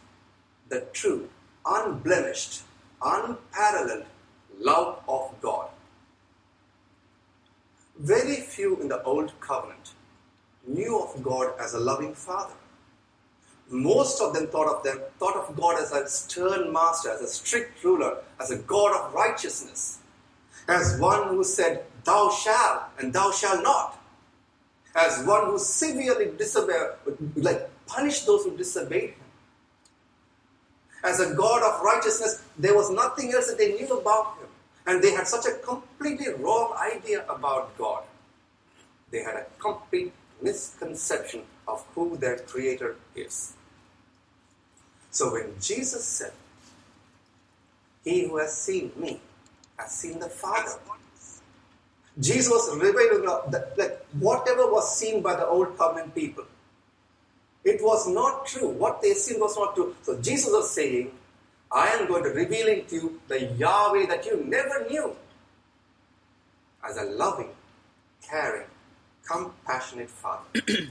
the 0.69 0.81
true, 0.93 1.29
unblemished, 1.65 2.61
unparalleled 3.01 4.05
love 4.59 5.01
of 5.07 5.33
God. 5.41 5.69
Very 7.97 8.37
few 8.37 8.79
in 8.81 8.87
the 8.87 9.01
Old 9.03 9.37
Covenant 9.39 9.93
knew 10.65 10.99
of 10.99 11.21
God 11.23 11.53
as 11.59 11.73
a 11.73 11.79
loving 11.79 12.13
Father. 12.13 12.53
Most 13.69 14.21
of 14.21 14.33
them 14.33 14.47
thought 14.47 14.67
of 14.67 14.83
them 14.83 14.99
thought 15.19 15.35
of 15.35 15.55
God 15.55 15.79
as 15.79 15.91
a 15.91 16.07
stern 16.07 16.73
master, 16.73 17.11
as 17.11 17.21
a 17.21 17.27
strict 17.27 17.83
ruler, 17.83 18.17
as 18.39 18.51
a 18.51 18.57
God 18.57 18.95
of 18.95 19.13
righteousness 19.13 19.99
as 20.69 20.99
one 20.99 21.29
who 21.29 21.43
said, 21.43 21.83
Thou 22.05 22.29
shalt 22.29 22.83
and 22.99 23.11
thou 23.11 23.31
shalt 23.31 23.63
not, 23.63 23.99
as 24.95 25.25
one 25.25 25.45
who 25.47 25.59
severely 25.59 26.31
disobeyed, 26.37 26.91
like 27.35 27.69
punish 27.87 28.21
those 28.21 28.45
who 28.45 28.55
disobeyed 28.55 29.11
him. 29.11 29.29
As 31.03 31.19
a 31.19 31.33
God 31.33 31.63
of 31.63 31.81
righteousness, 31.81 32.43
there 32.57 32.75
was 32.75 32.89
nothing 32.91 33.33
else 33.33 33.47
that 33.47 33.57
they 33.57 33.73
knew 33.73 33.87
about 33.87 34.37
him. 34.37 34.47
And 34.85 35.03
they 35.03 35.11
had 35.11 35.27
such 35.27 35.45
a 35.45 35.53
completely 35.59 36.33
wrong 36.33 36.75
idea 36.77 37.25
about 37.29 37.77
God. 37.77 38.03
They 39.11 39.19
had 39.23 39.35
a 39.35 39.45
complete 39.59 40.13
misconception 40.41 41.43
of 41.67 41.85
who 41.95 42.17
their 42.17 42.37
Creator 42.37 42.95
is. 43.15 43.53
So 45.11 45.33
when 45.33 45.53
Jesus 45.59 46.05
said, 46.05 46.33
He 48.03 48.27
who 48.27 48.37
has 48.37 48.55
seen 48.55 48.91
me 48.95 49.19
has 49.77 49.91
seen 49.91 50.19
the 50.19 50.29
Father. 50.29 50.71
Jesus 52.19 52.49
was 52.49 52.75
revealing 52.77 53.25
that, 53.51 53.77
that 53.77 54.05
whatever 54.19 54.69
was 54.69 54.97
seen 54.97 55.21
by 55.21 55.35
the 55.35 55.47
old 55.47 55.77
covenant 55.77 56.13
people, 56.13 56.43
it 57.63 57.81
was 57.81 58.07
not 58.07 58.45
true. 58.45 58.69
What 58.69 59.01
they 59.01 59.13
seen 59.13 59.39
was 59.39 59.55
not 59.57 59.75
true. 59.75 59.95
So 60.03 60.19
Jesus 60.21 60.51
was 60.51 60.69
saying, 60.71 61.11
I 61.71 61.87
am 61.89 62.07
going 62.07 62.23
to 62.23 62.29
reveal 62.29 62.83
to 62.83 62.95
you 62.95 63.21
the 63.27 63.45
Yahweh 63.45 64.07
that 64.07 64.25
you 64.25 64.43
never 64.45 64.87
knew 64.89 65.15
as 66.87 66.97
a 66.97 67.03
loving, 67.03 67.51
caring, 68.27 68.67
compassionate 69.25 70.09
Father. 70.09 70.43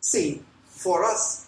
See, 0.00 0.42
for 0.82 1.04
us, 1.04 1.46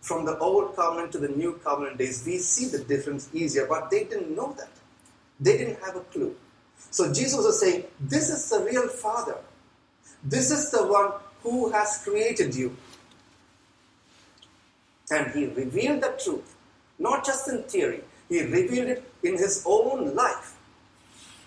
from 0.00 0.26
the 0.26 0.36
old 0.38 0.76
covenant 0.76 1.12
to 1.12 1.18
the 1.18 1.28
new 1.28 1.54
covenant 1.64 1.98
days, 1.98 2.22
we 2.26 2.38
see 2.38 2.66
the 2.66 2.84
difference 2.84 3.30
easier, 3.32 3.66
but 3.66 3.90
they 3.90 4.04
didn't 4.04 4.36
know 4.36 4.52
that. 4.58 4.68
They 5.40 5.56
didn't 5.58 5.80
have 5.82 5.96
a 5.96 6.00
clue. 6.00 6.36
So 6.90 7.12
Jesus 7.12 7.38
was 7.44 7.58
saying, 7.60 7.84
This 7.98 8.28
is 8.28 8.48
the 8.50 8.60
real 8.60 8.88
Father. 8.88 9.36
This 10.22 10.50
is 10.50 10.70
the 10.70 10.86
one 10.86 11.12
who 11.42 11.70
has 11.72 12.02
created 12.04 12.54
you. 12.54 12.76
And 15.10 15.32
he 15.32 15.46
revealed 15.46 16.02
the 16.02 16.18
truth, 16.22 16.54
not 16.98 17.24
just 17.24 17.48
in 17.48 17.62
theory, 17.64 18.02
he 18.28 18.42
revealed 18.42 18.88
it 18.88 19.12
in 19.22 19.34
his 19.34 19.62
own 19.66 20.14
life 20.14 20.56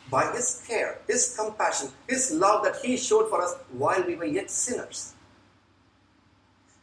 by 0.10 0.32
his 0.32 0.64
care, 0.68 1.00
his 1.08 1.36
compassion, 1.38 1.90
his 2.08 2.32
love 2.32 2.64
that 2.64 2.78
he 2.84 2.98
showed 2.98 3.30
for 3.30 3.42
us 3.42 3.56
while 3.72 4.04
we 4.04 4.16
were 4.16 4.26
yet 4.26 4.50
sinners. 4.50 5.14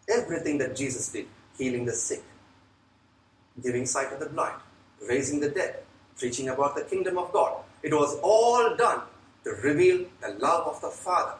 Everything 0.09 0.59
that 0.59 0.77
Jesus 0.77 1.09
did, 1.09 1.27
healing 1.57 1.85
the 1.85 1.93
sick, 1.93 2.23
giving 3.63 3.87
sight 3.87 4.11
to 4.11 4.17
the 4.17 4.31
blind, 4.31 4.61
raising 5.09 5.41
the 5.41 5.49
dead, 5.49 5.83
preaching 6.19 6.49
about 6.49 6.77
the 6.77 6.83
kingdom 6.83 7.19
of 7.19 7.33
God, 7.33 7.63
it 7.83 7.93
was 7.93 8.19
all 8.23 8.77
done 8.77 9.03
to 9.45 9.51
reveal 9.51 10.05
the 10.21 10.35
love 10.39 10.67
of 10.67 10.81
the 10.81 10.89
Father. 10.89 11.35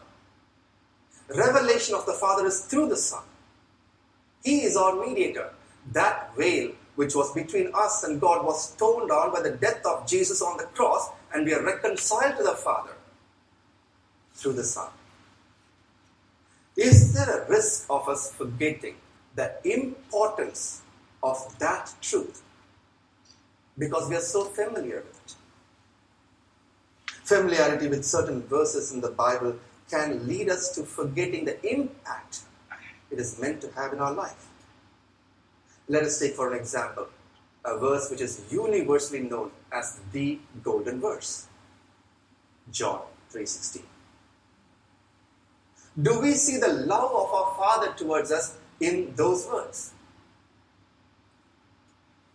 Revelation 1.29 1.95
of 1.95 2.07
the 2.07 2.13
Father 2.13 2.47
is 2.47 2.67
through 2.67 2.89
the 2.89 2.97
Son. 2.97 3.23
He 4.43 4.63
is 4.63 4.77
our 4.77 4.95
mediator. 4.95 5.51
That 5.93 6.35
veil 6.37 6.73
which 6.97 7.15
was 7.15 7.33
between 7.33 7.71
us 7.75 8.05
and 8.05 8.21
God 8.21 8.45
was 8.45 8.75
torn 8.77 9.09
down 9.09 9.33
by 9.33 9.41
the 9.41 9.51
death 9.51 9.85
of 9.85 10.07
Jesus 10.07 10.41
on 10.43 10.57
the 10.59 10.65
cross, 10.65 11.11
and 11.33 11.45
we 11.45 11.55
are 11.55 11.63
reconciled 11.63 12.37
to 12.37 12.43
the 12.43 12.55
Father 12.55 12.93
through 14.35 14.53
the 14.53 14.65
Son. 14.65 14.89
Is 16.77 17.13
there 17.15 17.43
a 17.43 17.49
risk 17.49 17.87
of 17.89 18.09
us 18.09 18.33
forgetting 18.33 18.97
the 19.37 19.53
importance 19.65 20.83
of 21.23 21.59
that 21.59 21.93
truth 22.01 22.43
because 23.79 24.09
we 24.09 24.17
are 24.17 24.21
so 24.21 24.45
familiar 24.45 25.05
with 25.07 25.21
it? 25.25 25.35
Familiarity 27.23 27.89
with 27.89 28.05
certain 28.05 28.43
verses 28.43 28.93
in 28.93 29.01
the 29.01 29.11
Bible 29.11 29.57
can 29.91 30.27
lead 30.27 30.49
us 30.49 30.75
to 30.75 30.83
forgetting 30.83 31.45
the 31.45 31.65
impact 31.67 32.41
it 33.11 33.19
is 33.19 33.39
meant 33.41 33.61
to 33.61 33.71
have 33.73 33.93
in 33.93 34.01
our 34.01 34.13
life. 34.13 34.49
Let 35.89 36.03
us 36.03 36.19
take, 36.19 36.35
for 36.35 36.53
an 36.53 36.59
example, 36.59 37.07
a 37.65 37.79
verse 37.79 38.11
which 38.11 38.21
is 38.21 38.43
universally 38.51 39.21
known 39.21 39.53
as 39.73 40.01
the 40.13 40.39
golden 40.63 41.01
verse 41.01 41.47
John 42.71 43.03
3:16. 43.33 43.94
Do 46.03 46.21
we 46.21 46.33
see 46.33 46.57
the 46.57 46.73
love 46.73 47.13
of 47.15 47.33
our 47.33 47.55
Father 47.55 47.95
towards 47.95 48.33
us 48.33 48.57
in 48.81 49.15
those 49.15 49.47
words? 49.47 49.93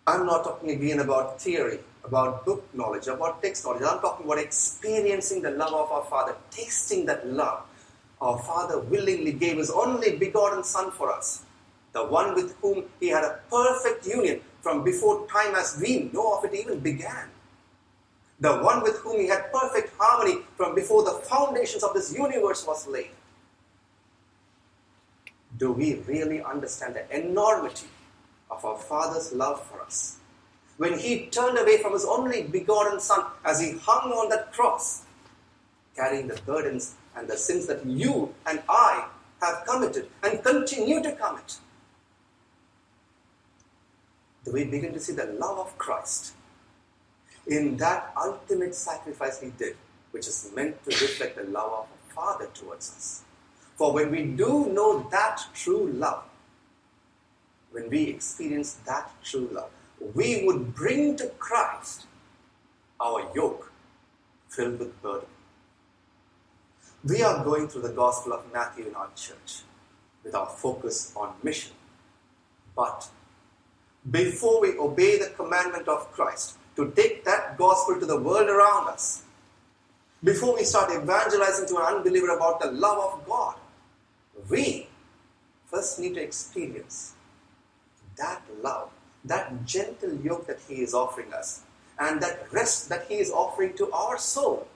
I'm 0.07 0.25
not 0.25 0.45
talking 0.45 0.69
again 0.71 1.01
about 1.01 1.41
theory, 1.41 1.79
about 2.05 2.45
book 2.45 2.63
knowledge, 2.73 3.07
about 3.07 3.43
text 3.43 3.65
knowledge. 3.65 3.83
I'm 3.83 3.99
talking 3.99 4.25
about 4.25 4.39
experiencing 4.39 5.41
the 5.41 5.51
love 5.51 5.73
of 5.73 5.91
our 5.91 6.05
Father, 6.05 6.37
tasting 6.49 7.05
that 7.07 7.27
love. 7.27 7.63
Our 8.21 8.39
Father 8.39 8.79
willingly 8.79 9.33
gave 9.33 9.57
His 9.57 9.69
only 9.69 10.15
begotten 10.15 10.63
Son 10.63 10.89
for 10.91 11.11
us, 11.11 11.43
the 11.91 12.05
one 12.05 12.35
with 12.35 12.55
whom 12.61 12.85
He 13.01 13.09
had 13.09 13.25
a 13.25 13.39
perfect 13.51 14.07
union 14.07 14.39
from 14.61 14.85
before 14.85 15.27
time 15.27 15.53
as 15.55 15.77
we 15.81 16.09
know 16.13 16.37
of 16.37 16.45
it 16.45 16.53
even 16.53 16.79
began. 16.79 17.27
The 18.39 18.55
one 18.59 18.83
with 18.83 18.99
whom 18.99 19.19
He 19.19 19.27
had 19.27 19.51
perfect 19.51 19.91
harmony 19.97 20.43
from 20.55 20.75
before 20.75 21.03
the 21.03 21.19
foundations 21.27 21.83
of 21.83 21.93
this 21.93 22.13
universe 22.13 22.65
was 22.65 22.87
laid 22.87 23.11
do 25.59 25.73
we 25.73 25.95
really 26.07 26.41
understand 26.41 26.95
the 26.95 27.05
enormity 27.15 27.87
of 28.49 28.63
our 28.63 28.77
Father's 28.77 29.33
love 29.33 29.63
for 29.67 29.81
us? 29.81 30.17
When 30.77 30.97
He 30.97 31.27
turned 31.27 31.57
away 31.57 31.77
from 31.81 31.93
His 31.93 32.05
only 32.05 32.43
begotten 32.43 32.99
Son 33.01 33.25
as 33.43 33.59
He 33.59 33.77
hung 33.77 34.11
on 34.11 34.29
that 34.29 34.53
cross, 34.53 35.03
carrying 35.95 36.29
the 36.29 36.41
burdens 36.45 36.95
and 37.15 37.27
the 37.27 37.35
sins 37.35 37.67
that 37.67 37.85
you 37.85 38.33
and 38.45 38.61
I 38.69 39.07
have 39.41 39.65
committed 39.67 40.07
and 40.23 40.41
continue 40.41 41.03
to 41.03 41.11
commit. 41.11 41.57
Do 44.45 44.53
we 44.53 44.63
begin 44.63 44.93
to 44.93 44.99
see 44.99 45.13
the 45.13 45.25
love 45.25 45.59
of 45.59 45.77
Christ 45.77 46.33
in 47.45 47.75
that 47.77 48.13
ultimate 48.15 48.73
sacrifice 48.73 49.41
He 49.41 49.49
did, 49.49 49.75
which 50.11 50.27
is 50.27 50.49
meant 50.55 50.81
to 50.85 50.91
reflect 50.91 51.35
the 51.35 51.43
love 51.43 51.71
of 51.71 51.85
a 51.85 52.13
Father 52.13 52.47
towards 52.53 52.89
us? 52.95 53.23
For 53.79 53.93
when 53.93 54.11
we 54.11 54.23
do 54.25 54.65
know 54.73 55.07
that 55.09 55.39
true 55.53 55.87
love, 55.87 56.25
when 57.71 57.89
we 57.89 58.07
experience 58.07 58.73
that 58.85 59.09
true 59.23 59.47
love, 59.53 59.69
we 60.13 60.43
would 60.45 60.75
bring 60.75 61.15
to 61.15 61.27
Christ 61.39 62.05
our 62.99 63.31
yoke 63.33 63.71
filled 64.49 64.79
with 64.79 65.01
burden. 65.01 65.29
We 67.05 67.23
are 67.23 67.41
going 67.41 67.69
through 67.69 67.83
the 67.83 67.93
Gospel 67.93 68.33
of 68.33 68.51
Matthew 68.51 68.87
in 68.87 68.95
our 68.95 69.11
church 69.15 69.61
with 70.25 70.35
our 70.35 70.47
focus 70.47 71.13
on 71.15 71.35
mission. 71.41 71.71
But 72.75 73.07
before 74.11 74.59
we 74.59 74.77
obey 74.77 75.19
the 75.19 75.29
commandment 75.37 75.87
of 75.87 76.11
Christ 76.11 76.57
to 76.75 76.91
take 76.97 77.23
that 77.23 77.57
gospel 77.57 77.97
to 77.97 78.05
the 78.05 78.19
world 78.19 78.49
around 78.49 78.89
us, 78.89 79.23
before 80.21 80.55
we 80.55 80.65
start 80.65 80.91
evangelizing 80.91 81.65
to 81.69 81.77
an 81.77 81.95
unbeliever 81.95 82.35
about 82.35 82.59
the 82.59 82.71
love 82.73 83.13
of 83.13 83.25
God, 83.25 83.55
we 84.49 84.87
first 85.67 85.99
need 85.99 86.15
to 86.15 86.21
experience 86.21 87.13
that 88.17 88.41
love, 88.61 88.89
that 89.23 89.65
gentle 89.65 90.13
yoke 90.15 90.47
that 90.47 90.59
He 90.67 90.81
is 90.81 90.93
offering 90.93 91.33
us, 91.33 91.61
and 91.99 92.21
that 92.21 92.51
rest 92.51 92.89
that 92.89 93.05
He 93.07 93.15
is 93.15 93.31
offering 93.31 93.73
to 93.77 93.91
our 93.91 94.17
soul. 94.17 94.67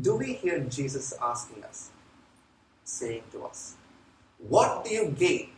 Do 0.00 0.16
we 0.16 0.34
hear 0.34 0.60
Jesus 0.60 1.14
asking 1.20 1.64
us, 1.64 1.90
saying 2.84 3.22
to 3.32 3.44
us, 3.44 3.74
What 4.38 4.84
do 4.84 4.90
you 4.90 5.14
gain 5.16 5.50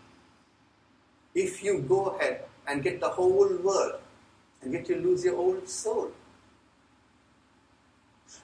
if 1.35 1.63
you 1.63 1.81
go 1.81 2.07
ahead 2.17 2.45
and 2.67 2.83
get 2.83 3.01
the 3.01 3.09
whole 3.09 3.49
world 3.57 4.01
and 4.63 4.73
yet 4.73 4.89
you 4.89 4.97
lose 4.97 5.25
your 5.25 5.37
old 5.37 5.69
soul? 5.69 6.13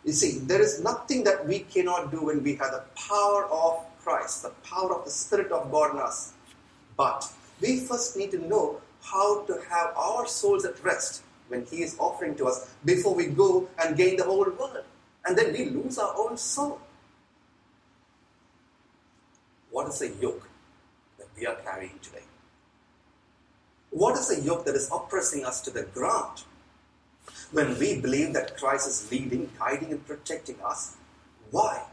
You 0.07 0.13
see, 0.13 0.39
there 0.39 0.63
is 0.63 0.81
nothing 0.85 1.25
that 1.25 1.45
we 1.47 1.59
cannot 1.59 2.13
do 2.13 2.23
when 2.23 2.45
we 2.45 2.55
have 2.55 2.71
the 2.71 2.85
power 2.95 3.47
of 3.47 3.85
Christ, 4.05 4.45
the 4.45 4.51
power 4.63 4.95
of 4.95 5.05
the 5.05 5.11
Spirit 5.11 5.51
of 5.51 5.73
God 5.73 5.97
in 5.97 5.99
us. 5.99 6.33
But 6.97 7.29
we 7.61 7.81
first 7.81 8.17
need 8.17 8.31
to 8.31 8.39
know 8.39 8.81
how 9.03 9.43
to 9.47 9.61
have 9.69 9.97
our 9.97 10.29
souls 10.29 10.65
at 10.65 10.83
rest 10.85 11.23
when 11.49 11.67
He 11.67 11.83
is 11.83 11.97
offering 11.99 12.37
to 12.37 12.47
us 12.47 12.71
before 12.85 13.17
we 13.17 13.27
go 13.27 13.69
and 13.83 13.97
gain 13.97 14.17
the 14.17 14.23
whole 14.23 14.45
world. 14.45 14.85
And 15.27 15.37
then 15.37 15.53
we 15.53 15.65
lose 15.65 15.99
our 15.99 16.15
own 16.17 16.37
soul. 16.37 16.81
What 19.73 19.89
is 19.89 19.99
the 19.99 20.11
yoke 20.23 20.49
that 21.19 21.27
we 21.37 21.47
are 21.47 21.57
carrying 21.57 21.99
today? 22.01 22.23
What 23.91 24.17
is 24.17 24.29
the 24.29 24.41
yoke 24.41 24.65
that 24.67 24.77
is 24.77 24.89
oppressing 24.93 25.45
us 25.45 25.61
to 25.63 25.71
the 25.73 25.83
ground? 25.83 26.45
When 27.52 27.78
we 27.78 28.00
believe 28.00 28.33
that 28.35 28.56
Christ 28.56 28.88
is 28.88 29.11
leading, 29.11 29.50
guiding, 29.59 29.92
and 29.92 30.06
protecting 30.06 30.56
us, 30.64 30.97
why 31.50 31.85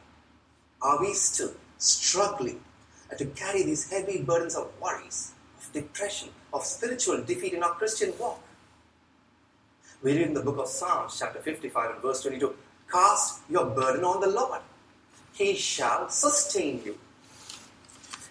are 0.81 0.99
we 0.99 1.13
still 1.13 1.53
struggling 1.77 2.59
to 3.17 3.25
carry 3.25 3.63
these 3.63 3.89
heavy 3.89 4.21
burdens 4.21 4.55
of 4.55 4.71
worries, 4.81 5.31
of 5.57 5.71
depression, 5.73 6.29
of 6.53 6.63
spiritual 6.63 7.23
defeat 7.23 7.53
in 7.53 7.63
our 7.63 7.71
Christian 7.71 8.13
walk? 8.19 8.41
We 10.01 10.17
read 10.17 10.27
in 10.27 10.33
the 10.33 10.41
book 10.41 10.57
of 10.57 10.67
Psalms, 10.67 11.17
chapter 11.17 11.39
55 11.39 11.91
and 11.91 12.01
verse 12.01 12.21
22 12.23 12.53
Cast 12.91 13.41
your 13.49 13.65
burden 13.65 14.03
on 14.03 14.21
the 14.21 14.27
Lord, 14.27 14.61
He 15.33 15.55
shall 15.55 16.09
sustain 16.09 16.81
you. 16.83 16.97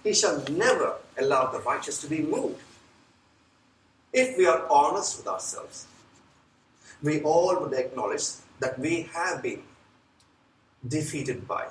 He 0.05 0.13
shall 0.13 0.43
never 0.51 0.97
allow 1.19 1.47
the 1.47 1.61
righteous 1.61 2.01
to 2.03 2.09
be 2.09 2.21
moved. 2.21 2.61
If 4.13 4.37
we 4.37 4.47
are 4.47 4.67
honest 4.71 5.19
with 5.19 5.29
ourselves, 5.29 5.87
we 7.03 7.21
all 7.23 7.61
would 7.61 7.73
acknowledge 7.75 8.25
that 8.61 8.79
we 8.79 9.03
have 9.13 9.43
been 9.43 9.63
defeated 10.87 11.47
by 11.47 11.67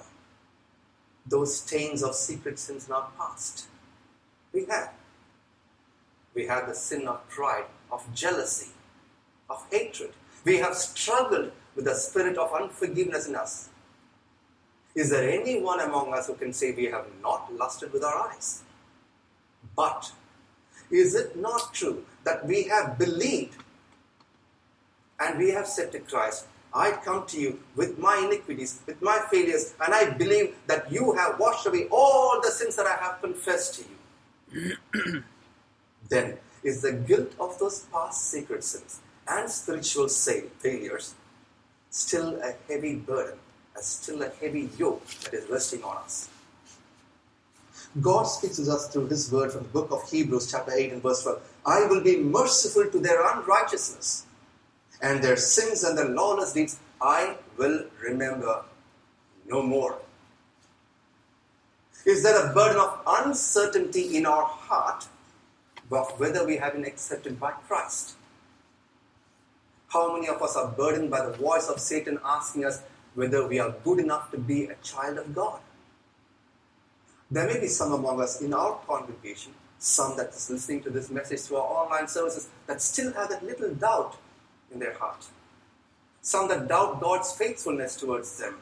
those 1.25 1.59
stains 1.59 2.03
of 2.03 2.15
secret 2.15 2.59
sins 2.59 2.87
in 2.87 2.93
our 2.93 3.09
past. 3.17 3.67
We 4.53 4.65
have. 4.65 4.93
We 6.33 6.47
have 6.47 6.67
the 6.67 6.75
sin 6.75 7.07
of 7.07 7.27
pride, 7.29 7.65
of 7.91 8.13
jealousy, 8.13 8.71
of 9.49 9.65
hatred. 9.71 10.11
We 10.43 10.57
have 10.57 10.75
struggled 10.75 11.51
with 11.75 11.85
the 11.85 11.95
spirit 11.95 12.37
of 12.37 12.53
unforgiveness 12.53 13.27
in 13.27 13.35
us. 13.35 13.69
Is 14.95 15.09
there 15.09 15.29
anyone 15.29 15.79
among 15.79 16.13
us 16.13 16.27
who 16.27 16.35
can 16.35 16.51
say 16.51 16.71
we 16.71 16.85
have 16.85 17.05
not 17.21 17.53
lusted 17.55 17.93
with 17.93 18.03
our 18.03 18.29
eyes? 18.29 18.63
But 19.75 20.11
is 20.89 21.15
it 21.15 21.37
not 21.37 21.73
true 21.73 22.05
that 22.25 22.45
we 22.45 22.63
have 22.63 22.97
believed 22.97 23.55
and 25.31 25.39
we 25.39 25.51
have 25.51 25.67
said 25.67 25.91
to 25.93 25.99
Christ, 25.99 26.45
I 26.73 26.91
come 26.91 27.25
to 27.27 27.39
you 27.39 27.59
with 27.75 27.97
my 27.97 28.17
iniquities, 28.25 28.81
with 28.85 29.01
my 29.01 29.23
failures, 29.31 29.73
and 29.83 29.93
I 29.93 30.09
believe 30.09 30.55
that 30.67 30.91
you 30.91 31.13
have 31.13 31.39
washed 31.39 31.65
away 31.65 31.87
all 31.89 32.39
the 32.41 32.51
sins 32.51 32.75
that 32.75 32.85
I 32.85 32.95
have 32.95 33.21
confessed 33.21 33.75
to 33.75 33.85
you. 34.53 35.23
then 36.09 36.37
is 36.63 36.81
the 36.81 36.93
guilt 36.93 37.33
of 37.39 37.57
those 37.59 37.87
past 37.93 38.29
secret 38.29 38.63
sins 38.63 38.99
and 39.27 39.49
spiritual 39.49 40.07
failures 40.09 41.15
still 41.89 42.39
a 42.41 42.53
heavy 42.67 42.95
burden, 42.95 43.37
and 43.75 43.83
still 43.83 44.21
a 44.21 44.29
heavy 44.29 44.69
yoke 44.77 45.05
that 45.05 45.33
is 45.33 45.49
resting 45.49 45.83
on 45.83 45.97
us? 45.97 46.29
God 48.01 48.23
speaks 48.23 48.57
to 48.57 48.71
us 48.71 48.87
through 48.87 49.07
His 49.07 49.31
word 49.31 49.51
from 49.51 49.63
the 49.63 49.69
book 49.69 49.91
of 49.91 50.09
Hebrews, 50.09 50.51
chapter 50.51 50.71
8 50.73 50.93
and 50.93 51.03
verse 51.03 51.23
12. 51.23 51.41
I 51.65 51.85
will 51.87 52.01
be 52.01 52.17
merciful 52.17 52.89
to 52.89 52.99
their 52.99 53.25
unrighteousness 53.33 54.25
and 55.01 55.23
their 55.23 55.37
sins 55.37 55.83
and 55.83 55.97
their 55.97 56.09
lawless 56.09 56.53
deeds 56.53 56.79
I 57.01 57.35
will 57.57 57.85
remember 58.03 58.63
no 59.47 59.63
more. 59.63 59.97
Is 62.05 62.23
there 62.23 62.49
a 62.49 62.53
burden 62.53 62.79
of 62.79 62.99
uncertainty 63.07 64.17
in 64.17 64.25
our 64.25 64.43
heart 64.45 65.07
of 65.91 66.19
whether 66.19 66.45
we 66.45 66.57
have 66.57 66.73
been 66.73 66.85
accepted 66.85 67.39
by 67.39 67.51
Christ? 67.51 68.15
How 69.89 70.13
many 70.13 70.29
of 70.29 70.41
us 70.41 70.55
are 70.55 70.67
burdened 70.67 71.11
by 71.11 71.25
the 71.25 71.33
voice 71.33 71.67
of 71.67 71.79
Satan 71.79 72.19
asking 72.23 72.65
us 72.65 72.81
whether 73.13 73.47
we 73.47 73.59
are 73.59 73.75
good 73.83 73.99
enough 73.99 74.31
to 74.31 74.37
be 74.37 74.65
a 74.65 74.75
child 74.75 75.17
of 75.17 75.35
God? 75.35 75.59
There 77.29 77.45
may 77.45 77.59
be 77.59 77.67
some 77.67 77.91
among 77.91 78.21
us 78.21 78.41
in 78.41 78.53
our 78.53 78.75
congregation, 78.87 79.53
some 79.79 80.15
that 80.17 80.29
is 80.29 80.49
listening 80.49 80.81
to 80.83 80.89
this 80.89 81.09
message 81.09 81.41
through 81.41 81.57
our 81.57 81.85
online 81.85 82.07
services, 82.07 82.49
that 82.67 82.81
still 82.81 83.11
have 83.13 83.29
that 83.29 83.43
little 83.43 83.73
doubt 83.73 84.17
in 84.73 84.79
their 84.79 84.93
heart. 84.93 85.25
Some 86.21 86.47
that 86.49 86.67
doubt 86.67 87.01
God's 87.01 87.31
faithfulness 87.31 87.95
towards 87.95 88.37
them. 88.37 88.57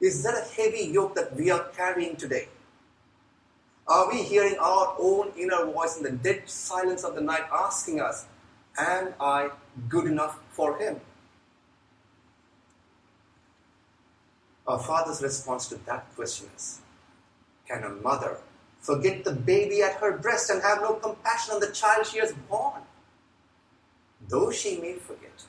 Is 0.00 0.22
that 0.22 0.34
a 0.34 0.54
heavy 0.54 0.90
yoke 0.90 1.14
that 1.14 1.34
we 1.36 1.50
are 1.50 1.64
carrying 1.76 2.16
today? 2.16 2.48
Are 3.86 4.08
we 4.08 4.22
hearing 4.22 4.56
our 4.58 4.94
own 4.98 5.32
inner 5.36 5.64
voice 5.66 5.96
in 5.96 6.04
the 6.04 6.12
dead 6.12 6.48
silence 6.48 7.04
of 7.04 7.14
the 7.14 7.20
night 7.20 7.44
asking 7.52 8.00
us, 8.00 8.26
Am 8.78 9.14
I 9.20 9.50
good 9.88 10.06
enough 10.06 10.38
for 10.52 10.78
Him? 10.78 11.00
Our 14.66 14.78
Father's 14.78 15.20
response 15.20 15.66
to 15.68 15.74
that 15.86 16.06
question 16.14 16.48
is 16.56 16.80
Can 17.66 17.82
a 17.82 17.88
mother 17.88 18.38
forget 18.80 19.24
the 19.24 19.32
baby 19.32 19.82
at 19.82 19.94
her 19.94 20.16
breast 20.16 20.50
and 20.50 20.62
have 20.62 20.80
no 20.80 20.94
compassion 20.94 21.54
on 21.54 21.60
the 21.60 21.72
child 21.72 22.06
she 22.06 22.18
has 22.18 22.32
born? 22.48 22.82
Though 24.30 24.52
she 24.52 24.78
may 24.80 24.94
forget, 24.94 25.44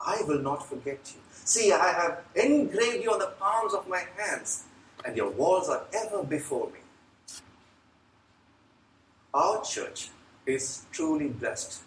I 0.00 0.22
will 0.26 0.38
not 0.38 0.66
forget 0.66 0.98
you. 1.14 1.20
See, 1.44 1.72
I 1.72 1.92
have 1.92 2.24
engraved 2.34 3.04
you 3.04 3.12
on 3.12 3.18
the 3.18 3.34
palms 3.38 3.74
of 3.74 3.86
my 3.86 4.02
hands, 4.16 4.64
and 5.04 5.16
your 5.16 5.30
walls 5.30 5.68
are 5.68 5.84
ever 5.92 6.22
before 6.22 6.68
me. 6.68 6.80
Our 9.34 9.62
church 9.62 10.08
is 10.46 10.86
truly 10.90 11.28
blessed 11.28 11.82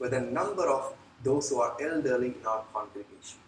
with 0.00 0.12
a 0.12 0.20
number 0.20 0.68
of 0.68 0.94
those 1.22 1.48
who 1.48 1.60
are 1.60 1.76
elderly 1.80 2.34
in 2.40 2.46
our 2.46 2.64
congregation. 2.72 3.38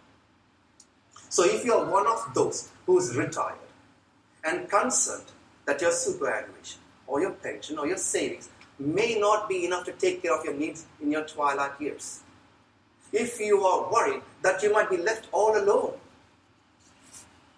So, 1.29 1.45
if 1.45 1.65
you 1.65 1.75
are 1.75 1.91
one 1.91 2.07
of 2.07 2.33
those 2.33 2.71
who 2.87 2.99
is 2.99 3.17
retired 3.17 3.59
and 4.45 4.71
concerned 4.71 5.33
that 5.67 5.81
your 5.81 5.91
superannuation 5.91 6.81
or 7.09 7.21
your 7.21 7.33
pension 7.33 7.79
or 7.79 7.89
your 7.89 7.97
savings 7.97 8.49
may 8.79 9.19
not 9.19 9.49
be 9.49 9.65
enough 9.65 9.85
to 9.85 9.93
take 9.93 10.23
care 10.23 10.37
of 10.39 10.45
your 10.45 10.55
needs 10.55 10.87
in 11.01 11.11
your 11.11 11.25
twilight 11.25 11.81
years. 11.81 12.21
If 13.13 13.41
you 13.41 13.65
are 13.65 13.91
worried 13.91 14.23
that 14.43 14.63
you 14.63 14.73
might 14.73 14.91
be 14.91 14.97
left 14.97 15.29
all 15.33 15.57
alone, 15.57 15.95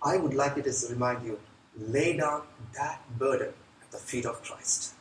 I 0.03 0.17
would 0.17 0.35
like 0.35 0.57
it 0.57 0.65
to 0.65 0.87
remind 0.91 1.27
you 1.27 1.39
lay 1.77 2.17
down 2.17 2.43
that 2.75 3.01
burden 3.19 3.53
at 3.83 3.91
the 3.91 3.99
feet 3.99 4.27
of 4.27 4.43
Christ. 4.43 4.95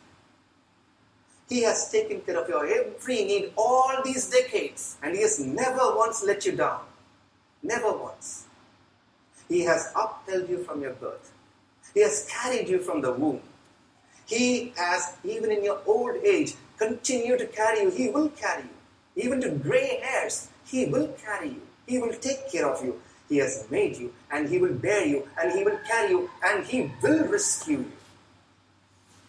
He 1.50 1.62
has 1.64 1.90
taken 1.90 2.22
care 2.22 2.42
of 2.42 2.50
your 2.50 2.66
every 2.68 3.24
need 3.24 3.54
all 3.56 4.02
these 4.04 4.30
decades, 4.30 4.98
and 5.02 5.16
He 5.16 5.22
has 5.22 5.40
never 5.40 5.96
once 5.96 6.24
let 6.24 6.46
you 6.46 6.54
down. 6.54 6.82
Never 7.64 7.94
once. 7.94 8.46
He 9.48 9.62
has 9.62 9.94
upheld 9.96 10.50
you 10.50 10.64
from 10.64 10.82
your 10.82 10.94
birth. 10.94 11.32
He 11.94 12.02
has 12.02 12.28
carried 12.30 12.68
you 12.68 12.80
from 12.80 13.02
the 13.02 13.14
womb. 13.14 13.42
He 14.28 14.74
has, 14.76 15.16
even 15.24 15.52
in 15.52 15.64
your 15.64 15.80
old 15.88 16.18
age, 16.24 16.56
continued 16.78 17.40
to 17.40 17.48
carry 17.48 17.82
you. 17.82 17.90
He 17.90 18.10
will 18.10 18.30
carry 18.30 18.64
you. 18.64 19.24
Even 19.24 19.42
to 19.42 19.50
gray 19.50 20.00
hairs, 20.04 20.50
He 20.66 20.86
will 20.86 21.08
carry 21.26 21.50
you. 21.50 21.62
He 21.88 21.98
will 21.98 22.14
take 22.14 22.52
care 22.52 22.68
of 22.68 22.84
you. 22.84 23.02
He 23.30 23.38
has 23.38 23.66
made 23.72 23.98
you, 23.98 24.14
and 24.30 24.50
He 24.50 24.58
will 24.58 24.74
bear 24.74 25.06
you, 25.06 25.28
and 25.42 25.52
He 25.52 25.64
will 25.64 25.80
carry 25.88 26.12
you, 26.12 26.30
and 26.44 26.66
He 26.66 26.92
will 27.02 27.26
rescue 27.26 27.80
you. 27.80 27.92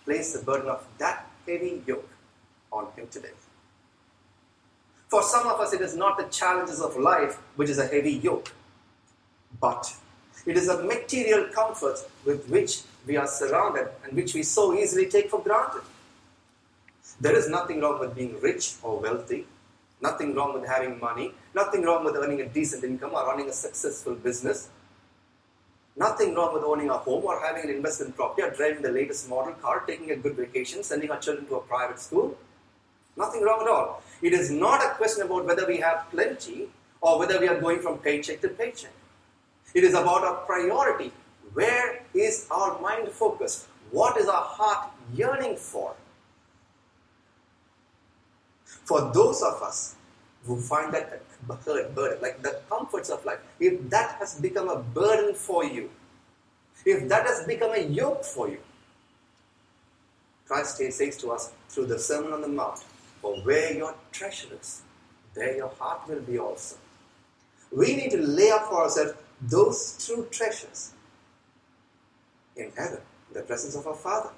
Place 0.04 0.32
the 0.32 0.44
burden 0.44 0.68
of 0.68 0.84
that 0.98 1.26
heavy 1.46 1.82
yoke 1.86 2.08
on 2.72 2.88
Him 2.96 3.06
today. 3.08 3.30
For 5.08 5.22
some 5.22 5.46
of 5.46 5.60
us, 5.60 5.72
it 5.72 5.80
is 5.80 5.96
not 5.96 6.18
the 6.18 6.24
challenges 6.24 6.80
of 6.80 6.96
life 6.96 7.36
which 7.56 7.70
is 7.70 7.78
a 7.78 7.86
heavy 7.86 8.12
yoke, 8.12 8.52
but 9.60 9.94
it 10.44 10.56
is 10.56 10.68
a 10.68 10.82
material 10.82 11.48
comfort 11.54 11.98
with 12.24 12.46
which 12.48 12.82
we 13.08 13.16
are 13.16 13.26
surrounded 13.26 13.88
and 14.04 14.12
which 14.14 14.34
we 14.34 14.42
so 14.42 14.74
easily 14.74 15.06
take 15.06 15.30
for 15.30 15.40
granted. 15.40 15.82
There 17.20 17.34
is 17.34 17.48
nothing 17.48 17.80
wrong 17.80 17.98
with 17.98 18.14
being 18.14 18.38
rich 18.40 18.74
or 18.82 19.00
wealthy, 19.00 19.46
nothing 20.00 20.34
wrong 20.34 20.52
with 20.52 20.68
having 20.68 21.00
money, 21.00 21.32
nothing 21.54 21.82
wrong 21.82 22.04
with 22.04 22.14
earning 22.16 22.42
a 22.42 22.46
decent 22.46 22.84
income 22.84 23.12
or 23.14 23.26
running 23.26 23.48
a 23.48 23.52
successful 23.52 24.14
business, 24.14 24.68
nothing 25.96 26.34
wrong 26.34 26.52
with 26.54 26.62
owning 26.62 26.90
a 26.90 26.98
home 26.98 27.24
or 27.24 27.40
having 27.40 27.64
an 27.64 27.70
investment 27.74 28.14
property 28.14 28.42
or 28.42 28.50
driving 28.50 28.82
the 28.82 28.92
latest 28.92 29.28
model 29.28 29.54
car, 29.54 29.82
taking 29.86 30.10
a 30.12 30.16
good 30.16 30.36
vacation, 30.36 30.84
sending 30.84 31.10
our 31.10 31.18
children 31.18 31.46
to 31.46 31.56
a 31.56 31.60
private 31.60 31.98
school. 31.98 32.36
Nothing 33.16 33.42
wrong 33.42 33.62
at 33.62 33.68
all. 33.68 34.02
It 34.22 34.32
is 34.32 34.50
not 34.50 34.84
a 34.84 34.94
question 34.94 35.22
about 35.22 35.44
whether 35.44 35.66
we 35.66 35.78
have 35.78 36.06
plenty 36.10 36.68
or 37.00 37.18
whether 37.18 37.40
we 37.40 37.48
are 37.48 37.60
going 37.60 37.80
from 37.80 37.98
paycheck 37.98 38.40
to 38.42 38.48
paycheck. 38.48 38.92
It 39.74 39.82
is 39.82 39.94
about 39.94 40.22
our 40.22 40.36
priority 40.46 41.12
where 41.54 42.02
is 42.14 42.46
our 42.50 42.80
mind 42.80 43.08
focused? 43.08 43.66
What 43.90 44.16
is 44.16 44.28
our 44.28 44.42
heart 44.42 44.90
yearning 45.14 45.56
for? 45.56 45.94
For 48.64 49.10
those 49.12 49.42
of 49.42 49.62
us 49.62 49.96
who 50.46 50.60
find 50.60 50.92
that 50.94 51.22
burden, 51.46 52.20
like 52.22 52.42
the 52.42 52.60
comforts 52.68 53.10
of 53.10 53.24
life, 53.24 53.38
if 53.60 53.88
that 53.90 54.16
has 54.18 54.40
become 54.40 54.68
a 54.68 54.78
burden 54.78 55.34
for 55.34 55.64
you, 55.64 55.90
if 56.84 57.08
that 57.08 57.26
has 57.26 57.46
become 57.46 57.72
a 57.72 57.80
yoke 57.80 58.24
for 58.24 58.48
you, 58.48 58.58
Christ 60.46 60.78
says 60.78 61.16
to 61.18 61.30
us 61.30 61.52
through 61.68 61.86
the 61.86 61.98
Sermon 61.98 62.32
on 62.32 62.40
the 62.40 62.48
Mount, 62.48 62.78
For 63.20 63.36
where 63.40 63.74
your 63.74 63.94
treasure 64.12 64.48
is, 64.58 64.82
there 65.34 65.54
your 65.54 65.68
heart 65.78 66.08
will 66.08 66.20
be 66.20 66.38
also. 66.38 66.76
We 67.70 67.94
need 67.96 68.10
to 68.12 68.18
lay 68.18 68.50
up 68.50 68.68
for 68.68 68.82
ourselves 68.82 69.12
those 69.42 70.04
true 70.04 70.26
treasures 70.30 70.92
in 72.58 72.72
heaven, 72.76 73.00
in 73.28 73.34
the 73.34 73.42
presence 73.42 73.76
of 73.76 73.86
our 73.86 73.94
Father. 73.94 74.30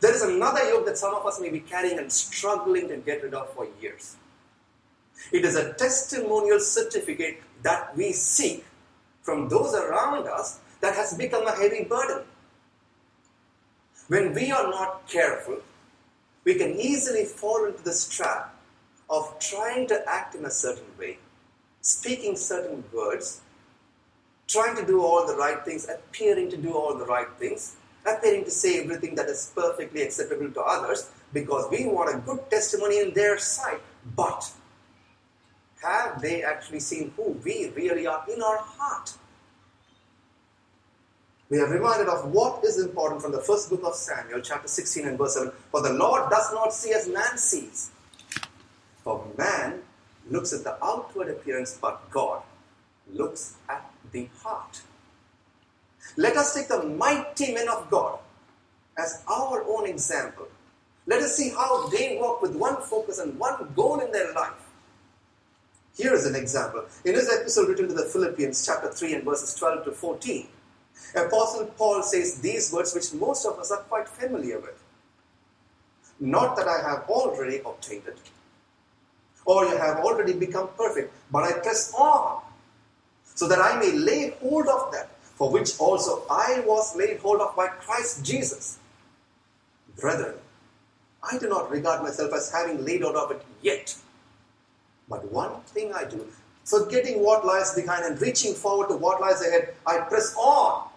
There 0.00 0.14
is 0.14 0.22
another 0.22 0.64
yoke 0.64 0.86
that 0.86 0.98
some 0.98 1.14
of 1.14 1.24
us 1.26 1.40
may 1.40 1.50
be 1.50 1.60
carrying 1.60 1.98
and 1.98 2.12
struggling 2.12 2.88
to 2.88 2.96
get 2.96 3.22
rid 3.22 3.34
of 3.34 3.52
for 3.54 3.66
years. 3.80 4.16
It 5.32 5.44
is 5.44 5.56
a 5.56 5.72
testimonial 5.74 6.60
certificate 6.60 7.42
that 7.62 7.96
we 7.96 8.12
seek 8.12 8.64
from 9.22 9.48
those 9.48 9.74
around 9.74 10.26
us 10.26 10.60
that 10.80 10.94
has 10.94 11.14
become 11.14 11.46
a 11.46 11.56
heavy 11.56 11.84
burden. 11.84 12.24
When 14.08 14.32
we 14.32 14.50
are 14.50 14.70
not 14.70 15.08
careful, 15.08 15.58
we 16.44 16.54
can 16.54 16.76
easily 16.80 17.24
fall 17.24 17.66
into 17.66 17.82
this 17.82 18.08
trap 18.08 18.54
of 19.10 19.38
trying 19.38 19.86
to 19.88 20.02
act 20.08 20.34
in 20.34 20.44
a 20.44 20.50
certain 20.50 20.96
way, 20.98 21.18
speaking 21.82 22.36
certain 22.36 22.84
words, 22.92 23.40
trying 24.48 24.74
to 24.76 24.84
do 24.84 25.02
all 25.02 25.26
the 25.26 25.36
right 25.36 25.62
things, 25.64 25.86
appearing 25.88 26.50
to 26.50 26.56
do 26.56 26.72
all 26.72 26.96
the 26.96 27.04
right 27.04 27.28
things, 27.38 27.76
appearing 28.06 28.44
to 28.44 28.50
say 28.50 28.80
everything 28.80 29.14
that 29.14 29.28
is 29.28 29.52
perfectly 29.54 30.02
acceptable 30.02 30.50
to 30.50 30.60
others 30.62 31.10
because 31.32 31.70
we 31.70 31.86
want 31.86 32.14
a 32.14 32.18
good 32.18 32.50
testimony 32.50 33.00
in 33.00 33.12
their 33.12 33.38
sight. 33.38 33.80
But 34.16 34.50
have 35.82 36.20
they 36.22 36.42
actually 36.42 36.80
seen 36.80 37.12
who 37.16 37.32
we 37.44 37.68
really 37.76 38.06
are 38.06 38.24
in 38.32 38.42
our 38.42 38.58
heart? 38.58 39.14
We 41.50 41.60
are 41.60 41.68
reminded 41.68 42.08
of 42.08 42.30
what 42.30 42.64
is 42.64 42.78
important 42.78 43.22
from 43.22 43.32
the 43.32 43.40
first 43.40 43.70
book 43.70 43.82
of 43.84 43.94
Samuel, 43.94 44.40
chapter 44.40 44.68
16 44.68 45.06
and 45.06 45.18
verse 45.18 45.34
7. 45.34 45.50
For 45.70 45.82
the 45.82 45.92
Lord 45.92 46.28
does 46.30 46.52
not 46.52 46.74
see 46.74 46.92
as 46.92 47.08
man 47.08 47.38
sees. 47.38 47.90
For 49.02 49.26
man 49.38 49.80
looks 50.30 50.52
at 50.52 50.64
the 50.64 50.82
outward 50.84 51.28
appearance, 51.28 51.78
but 51.80 52.10
God 52.10 52.42
looks 53.10 53.56
at 53.68 53.87
the 54.12 54.28
heart. 54.42 54.82
Let 56.16 56.36
us 56.36 56.54
take 56.54 56.68
the 56.68 56.82
mighty 56.82 57.52
men 57.52 57.68
of 57.68 57.90
God 57.90 58.18
as 58.98 59.22
our 59.28 59.64
own 59.64 59.86
example. 59.86 60.48
Let 61.06 61.22
us 61.22 61.36
see 61.36 61.50
how 61.50 61.88
they 61.88 62.18
walk 62.20 62.42
with 62.42 62.54
one 62.54 62.82
focus 62.82 63.18
and 63.18 63.38
one 63.38 63.72
goal 63.74 64.00
in 64.00 64.12
their 64.12 64.32
life. 64.32 64.68
Here 65.96 66.14
is 66.14 66.26
an 66.26 66.36
example. 66.36 66.84
In 67.04 67.14
his 67.14 67.28
epistle 67.32 67.66
written 67.66 67.88
to 67.88 67.94
the 67.94 68.04
Philippians, 68.04 68.64
chapter 68.64 68.92
3 68.92 69.14
and 69.14 69.24
verses 69.24 69.54
12 69.54 69.84
to 69.86 69.92
14, 69.92 70.46
Apostle 71.16 71.66
Paul 71.76 72.02
says 72.02 72.40
these 72.40 72.72
words 72.72 72.94
which 72.94 73.12
most 73.14 73.46
of 73.46 73.58
us 73.58 73.70
are 73.70 73.82
quite 73.82 74.08
familiar 74.08 74.60
with. 74.60 74.82
Not 76.20 76.56
that 76.56 76.68
I 76.68 76.88
have 76.88 77.08
already 77.08 77.60
obtained 77.64 78.06
it, 78.06 78.18
or 79.44 79.64
you 79.64 79.76
have 79.76 79.98
already 79.98 80.34
become 80.34 80.68
perfect, 80.76 81.12
but 81.30 81.44
I 81.44 81.52
press 81.58 81.94
on, 81.94 82.42
so 83.38 83.46
that 83.46 83.60
I 83.60 83.78
may 83.78 83.92
lay 83.92 84.30
hold 84.40 84.66
of 84.66 84.90
that, 84.90 85.10
for 85.22 85.48
which 85.48 85.78
also 85.78 86.24
I 86.28 86.60
was 86.66 86.96
laid 86.96 87.18
hold 87.18 87.40
of 87.40 87.54
by 87.54 87.68
Christ 87.68 88.24
Jesus. 88.24 88.78
Brethren, 89.96 90.34
I 91.22 91.38
do 91.38 91.48
not 91.48 91.70
regard 91.70 92.02
myself 92.02 92.32
as 92.34 92.50
having 92.50 92.84
laid 92.84 93.02
hold 93.02 93.14
of 93.14 93.30
it 93.30 93.42
yet. 93.62 93.94
But 95.08 95.30
one 95.30 95.60
thing 95.72 95.92
I 95.94 96.02
do, 96.02 96.26
forgetting 96.64 97.22
what 97.22 97.46
lies 97.46 97.76
behind 97.76 98.04
and 98.06 98.20
reaching 98.20 98.54
forward 98.54 98.88
to 98.88 98.96
what 98.96 99.20
lies 99.20 99.40
ahead, 99.40 99.74
I 99.86 99.98
press 100.00 100.34
on 100.36 100.88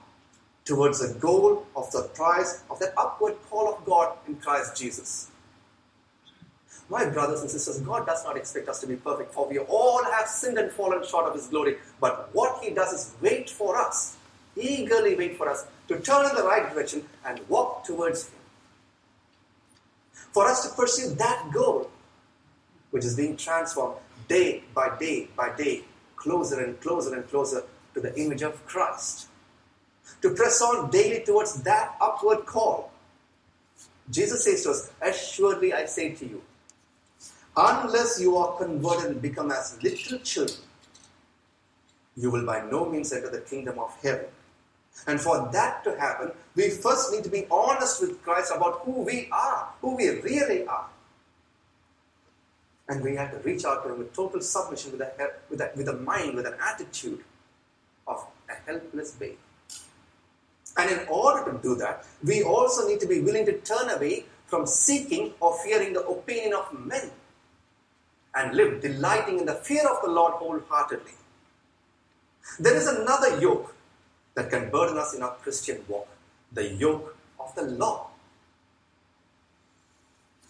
towards 0.66 0.98
the 1.00 1.20
goal 1.20 1.68
of 1.76 1.92
the 1.92 2.10
prize 2.16 2.64
of 2.72 2.80
that 2.80 2.94
upward 2.98 3.36
call 3.52 3.72
of 3.72 3.86
God 3.86 4.18
in 4.28 4.36
Christ 4.38 4.76
Jesus. 4.76 5.31
My 6.92 7.06
brothers 7.06 7.40
and 7.40 7.50
sisters, 7.50 7.80
God 7.80 8.06
does 8.06 8.26
not 8.26 8.36
expect 8.36 8.68
us 8.68 8.82
to 8.82 8.86
be 8.86 8.98
perfect, 8.98 9.34
for 9.34 9.48
we 9.48 9.60
all 9.60 10.04
have 10.04 10.28
sinned 10.28 10.58
and 10.58 10.70
fallen 10.70 11.02
short 11.08 11.26
of 11.26 11.36
His 11.36 11.48
glory. 11.48 11.78
But 12.02 12.30
what 12.34 12.62
He 12.62 12.72
does 12.72 12.92
is 12.92 13.14
wait 13.22 13.50
for 13.50 13.78
us, 13.78 14.18
eagerly 14.58 15.16
wait 15.16 15.38
for 15.38 15.48
us 15.48 15.66
to 15.88 16.02
turn 16.02 16.30
in 16.30 16.36
the 16.36 16.44
right 16.44 16.70
direction 16.70 17.06
and 17.26 17.40
walk 17.48 17.86
towards 17.86 18.28
Him. 18.28 18.40
For 20.34 20.46
us 20.46 20.68
to 20.68 20.76
pursue 20.76 21.16
that 21.16 21.50
goal, 21.54 21.90
which 22.90 23.06
is 23.06 23.16
being 23.16 23.38
transformed 23.38 23.96
day 24.28 24.66
by 24.76 24.98
day 25.00 25.30
by 25.38 25.56
day, 25.56 25.86
closer 26.18 26.62
and 26.62 26.78
closer 26.82 27.16
and 27.16 27.26
closer 27.30 27.64
to 27.94 28.02
the 28.02 28.14
image 28.20 28.42
of 28.42 28.66
Christ. 28.66 29.28
To 30.24 30.32
press 30.32 30.62
on 30.62 30.92
daily 30.92 31.24
towards 31.24 31.54
that 31.64 31.96
upward 32.02 32.46
call. 32.46 32.92
Jesus 34.10 34.44
says 34.44 34.64
to 34.64 34.72
us, 34.72 34.92
Assuredly 35.02 35.72
I 35.72 35.86
say 35.86 36.10
to 36.16 36.26
you, 36.28 36.42
Unless 37.56 38.20
you 38.22 38.38
are 38.38 38.58
converted 38.58 39.12
and 39.12 39.22
become 39.22 39.52
as 39.52 39.78
little 39.84 40.20
children, 40.20 40.60
you 42.16 42.32
will 42.32 42.46
by 42.46 42.62
no 42.70 42.86
means 42.90 43.12
enter 43.12 43.30
the 43.30 43.42
kingdom 43.42 43.80
of 43.80 43.96
heaven. 44.02 44.26
And 45.08 45.20
for 45.20 45.50
that 45.52 45.84
to 45.84 46.00
happen, 46.00 46.32
we 46.56 46.70
first 46.70 47.12
need 47.12 47.24
to 47.24 47.30
be 47.30 47.48
honest 47.50 48.02
with 48.02 48.22
Christ 48.24 48.52
about 48.56 48.82
who 48.84 49.02
we 49.02 49.30
are, 49.32 49.70
who 49.82 49.96
we 49.96 50.10
really 50.22 50.66
are. 50.66 50.88
And 52.88 53.04
we 53.04 53.16
have 53.16 53.32
to 53.32 53.38
reach 53.40 53.64
out 53.64 53.84
to 53.84 53.92
Him 53.92 54.00
with 54.00 54.14
total 54.14 54.42
submission, 54.42 54.92
with 54.92 55.02
a, 55.02 55.32
with 55.50 55.62
a, 55.62 55.72
with 55.76 55.88
a 55.88 55.94
mind, 55.94 56.36
with 56.36 56.46
an 56.46 56.56
attitude 56.62 57.24
of 58.08 58.26
a 58.50 58.70
helpless 58.70 59.12
babe. 59.12 59.38
And 60.78 60.92
in 60.92 61.08
order 61.10 61.52
to 61.52 61.58
do 61.62 61.76
that, 61.76 62.06
we 62.24 62.44
also 62.44 62.88
need 62.88 63.00
to 63.02 63.08
be 63.08 63.22
willing 63.22 63.46
to 63.46 63.58
turn 63.60 63.90
away 63.90 64.26
from 64.48 64.66
seeking 64.68 65.34
or 65.40 65.58
fearing 65.60 65.94
the 65.94 66.06
opinion 66.06 66.54
of 66.54 66.86
men 66.86 67.12
and 68.36 68.56
live 68.56 68.82
delighting 68.82 69.40
in 69.40 69.46
the 69.46 69.56
fear 69.56 69.88
of 69.88 70.02
the 70.04 70.10
Lord 70.10 70.34
wholeheartedly. 70.34 71.12
There 72.60 72.76
is 72.76 72.88
another 72.88 73.40
yoke 73.40 73.76
that 74.36 74.50
can 74.50 74.70
burden 74.70 74.98
us 74.98 75.14
in 75.14 75.24
our 75.24 75.36
Christian 75.36 75.84
walk 75.88 76.08
the 76.52 76.68
yoke 76.68 77.16
of 77.40 77.56
the 77.56 77.64
law. 77.64 78.08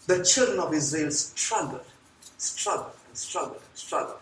The 0.08 0.24
children 0.26 0.60
of 0.60 0.74
Israel 0.74 1.12
struggled, 1.12 1.86
struggled, 2.38 2.96
and 3.08 3.16
struggled, 3.18 3.62
and 3.62 3.78
struggled 3.78 4.18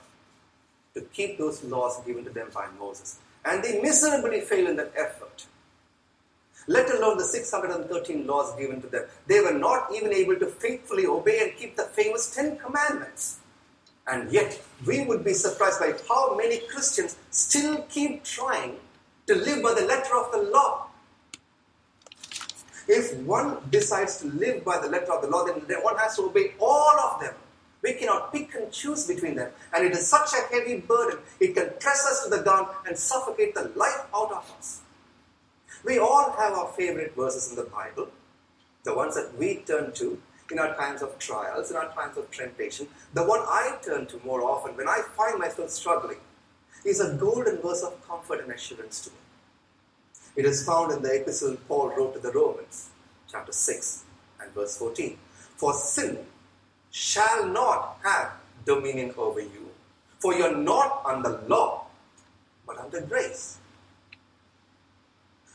to 0.93 1.01
keep 1.01 1.37
those 1.37 1.63
laws 1.63 2.03
given 2.05 2.25
to 2.25 2.29
them 2.29 2.49
by 2.53 2.67
Moses. 2.77 3.19
And 3.45 3.63
they 3.63 3.81
miserably 3.81 4.41
failed 4.41 4.69
in 4.69 4.75
that 4.75 4.91
effort. 4.97 5.45
Let 6.67 6.93
alone 6.93 7.17
the 7.17 7.23
613 7.23 8.27
laws 8.27 8.55
given 8.59 8.81
to 8.81 8.87
them. 8.87 9.05
They 9.25 9.39
were 9.39 9.57
not 9.57 9.87
even 9.95 10.13
able 10.13 10.35
to 10.35 10.47
faithfully 10.47 11.05
obey 11.05 11.39
and 11.41 11.57
keep 11.57 11.75
the 11.75 11.83
famous 11.83 12.35
Ten 12.35 12.57
Commandments. 12.57 13.39
And 14.09 14.31
yet, 14.31 14.59
we 14.85 15.05
would 15.05 15.23
be 15.23 15.33
surprised 15.33 15.79
by 15.79 15.93
how 16.07 16.35
many 16.35 16.59
Christians 16.67 17.15
still 17.29 17.83
keep 17.83 18.23
trying 18.23 18.77
to 19.27 19.35
live 19.35 19.61
by 19.61 19.73
the 19.73 19.85
letter 19.85 20.15
of 20.17 20.31
the 20.31 20.49
law. 20.51 20.87
If 22.87 23.15
one 23.17 23.57
decides 23.69 24.17
to 24.21 24.27
live 24.27 24.65
by 24.65 24.79
the 24.79 24.89
letter 24.89 25.13
of 25.13 25.21
the 25.21 25.27
law, 25.27 25.45
then 25.45 25.83
one 25.83 25.97
has 25.97 26.15
to 26.15 26.23
obey 26.23 26.53
all 26.59 26.99
of 26.99 27.21
them. 27.21 27.35
We 27.83 27.93
cannot 27.93 28.33
pick 28.33 28.55
and 28.55 28.71
choose 28.71 29.05
between 29.05 29.35
them. 29.35 29.51
And 29.73 29.85
it 29.85 29.91
is 29.91 30.07
such 30.07 30.31
a 30.33 30.53
heavy 30.53 30.79
burden, 30.79 31.19
it 31.39 31.53
can 31.53 31.69
press 31.79 32.05
us 32.07 32.23
to 32.23 32.29
the 32.31 32.41
ground 32.41 32.67
and 32.87 32.97
suffocate 32.97 33.53
the 33.53 33.71
life 33.75 34.07
out 34.13 34.31
of 34.31 34.51
us. 34.57 34.81
We 35.85 35.99
all 35.99 36.31
have 36.31 36.53
our 36.53 36.67
favorite 36.73 37.15
verses 37.15 37.51
in 37.51 37.55
the 37.55 37.69
Bible, 37.69 38.09
the 38.83 38.95
ones 38.95 39.15
that 39.15 39.37
we 39.37 39.57
turn 39.57 39.93
to 39.93 40.19
in 40.51 40.59
our 40.59 40.75
times 40.75 41.01
of 41.01 41.17
trials, 41.19 41.69
in 41.69 41.77
our 41.77 41.89
times 41.93 42.17
of 42.17 42.29
temptation. 42.31 42.87
The 43.13 43.23
one 43.23 43.41
I 43.41 43.77
turn 43.83 44.05
to 44.07 44.19
more 44.25 44.41
often 44.41 44.75
when 44.75 44.87
I 44.87 45.01
find 45.15 45.39
myself 45.39 45.69
struggling 45.69 46.17
is 46.85 46.99
a 46.99 47.13
golden 47.13 47.57
verse 47.57 47.83
of 47.83 48.07
comfort 48.07 48.41
and 48.41 48.51
assurance 48.51 49.01
to 49.01 49.09
me. 49.09 49.15
It 50.35 50.45
is 50.45 50.65
found 50.65 50.91
in 50.91 51.01
the 51.01 51.21
epistle 51.21 51.57
Paul 51.67 51.89
wrote 51.89 52.13
to 52.13 52.19
the 52.19 52.31
Romans, 52.31 52.89
chapter 53.29 53.51
6 53.51 54.03
and 54.41 54.51
verse 54.53 54.77
14. 54.77 55.17
For 55.57 55.73
sin 55.73 56.19
shall 56.91 57.45
not 57.47 57.97
have 58.03 58.31
dominion 58.65 59.13
over 59.17 59.41
you, 59.41 59.69
for 60.19 60.33
you 60.33 60.45
are 60.45 60.55
not 60.55 61.01
under 61.05 61.41
law, 61.47 61.85
but 62.65 62.77
under 62.77 63.01
grace. 63.01 63.57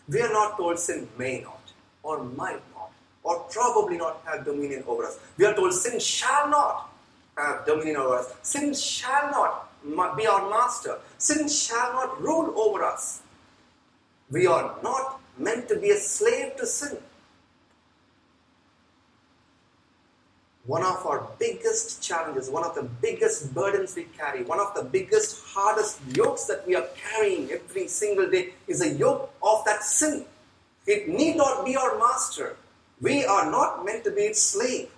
We 0.08 0.20
are 0.20 0.32
not 0.32 0.58
told 0.58 0.78
sin 0.78 1.08
may 1.16 1.40
not, 1.40 1.72
or 2.02 2.22
might 2.22 2.60
not, 2.73 2.73
or 3.24 3.40
probably 3.50 3.96
not 3.96 4.22
have 4.26 4.44
dominion 4.44 4.84
over 4.86 5.04
us. 5.04 5.18
We 5.36 5.46
are 5.46 5.54
told 5.54 5.72
sin 5.72 5.98
shall 5.98 6.48
not 6.48 6.90
have 7.36 7.66
dominion 7.66 7.96
over 7.96 8.16
us. 8.16 8.32
Sin 8.42 8.72
shall 8.74 9.30
not 9.30 10.16
be 10.16 10.26
our 10.26 10.48
master. 10.48 10.98
Sin 11.18 11.48
shall 11.48 11.92
not 11.94 12.22
rule 12.22 12.52
over 12.56 12.84
us. 12.84 13.22
We 14.30 14.46
are 14.46 14.76
not 14.82 15.20
meant 15.38 15.68
to 15.68 15.76
be 15.76 15.90
a 15.90 15.96
slave 15.96 16.56
to 16.56 16.66
sin. 16.66 16.98
One 20.66 20.82
of 20.82 21.04
our 21.04 21.28
biggest 21.38 22.02
challenges, 22.02 22.48
one 22.48 22.64
of 22.64 22.74
the 22.74 22.84
biggest 22.84 23.52
burdens 23.54 23.94
we 23.96 24.04
carry, 24.16 24.44
one 24.44 24.60
of 24.60 24.74
the 24.74 24.82
biggest, 24.82 25.42
hardest 25.48 26.00
yokes 26.14 26.44
that 26.46 26.66
we 26.66 26.74
are 26.74 26.86
carrying 26.96 27.50
every 27.50 27.86
single 27.86 28.30
day 28.30 28.54
is 28.66 28.80
a 28.80 28.88
yoke 28.88 29.30
of 29.42 29.64
that 29.66 29.82
sin. 29.82 30.24
It 30.86 31.08
need 31.08 31.36
not 31.36 31.66
be 31.66 31.76
our 31.76 31.98
master. 31.98 32.56
We 33.04 33.22
are 33.26 33.50
not 33.50 33.84
meant 33.84 34.02
to 34.04 34.10
be 34.10 34.22
its 34.32 34.40
slave. 34.40 34.88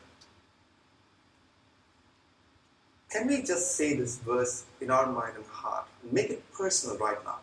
Can 3.10 3.26
we 3.26 3.42
just 3.42 3.74
say 3.74 3.96
this 3.96 4.18
verse 4.18 4.62
in 4.80 4.92
our 4.92 5.10
mind 5.10 5.34
and 5.34 5.46
heart? 5.46 5.88
Make 6.12 6.30
it 6.30 6.52
personal 6.52 6.96
right 6.98 7.18
now. 7.24 7.40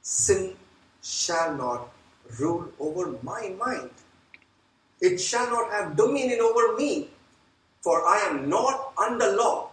Sin 0.00 0.56
shall 1.02 1.54
not 1.54 1.90
rule 2.40 2.72
over 2.80 3.18
my 3.22 3.52
mind. 3.58 3.90
It 5.02 5.18
shall 5.18 5.50
not 5.50 5.70
have 5.70 5.96
dominion 5.96 6.40
over 6.40 6.74
me, 6.78 7.10
for 7.82 8.06
I 8.06 8.20
am 8.20 8.48
not 8.48 8.94
under 8.96 9.36
law, 9.36 9.68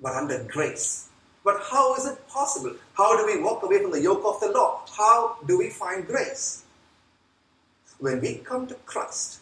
but 0.00 0.14
under 0.14 0.42
grace. 0.44 1.10
But 1.44 1.60
how 1.70 1.94
is 1.96 2.06
it 2.06 2.26
possible? 2.28 2.76
How 2.94 3.14
do 3.18 3.26
we 3.26 3.42
walk 3.42 3.62
away 3.62 3.82
from 3.82 3.90
the 3.90 4.00
yoke 4.00 4.24
of 4.24 4.40
the 4.40 4.52
law? 4.52 4.86
How 4.96 5.36
do 5.46 5.58
we 5.58 5.68
find 5.68 6.06
grace? 6.06 6.64
When 7.98 8.22
we 8.22 8.36
come 8.36 8.66
to 8.68 8.74
Christ 8.86 9.40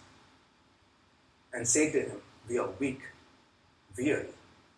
and 1.52 1.66
say 1.66 1.90
to 1.90 2.00
Him, 2.00 2.16
We 2.48 2.58
are 2.58 2.68
weak, 2.78 3.00
weary, 3.96 4.28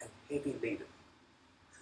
and 0.00 0.11
heavy 0.30 0.54
laden. 0.62 0.87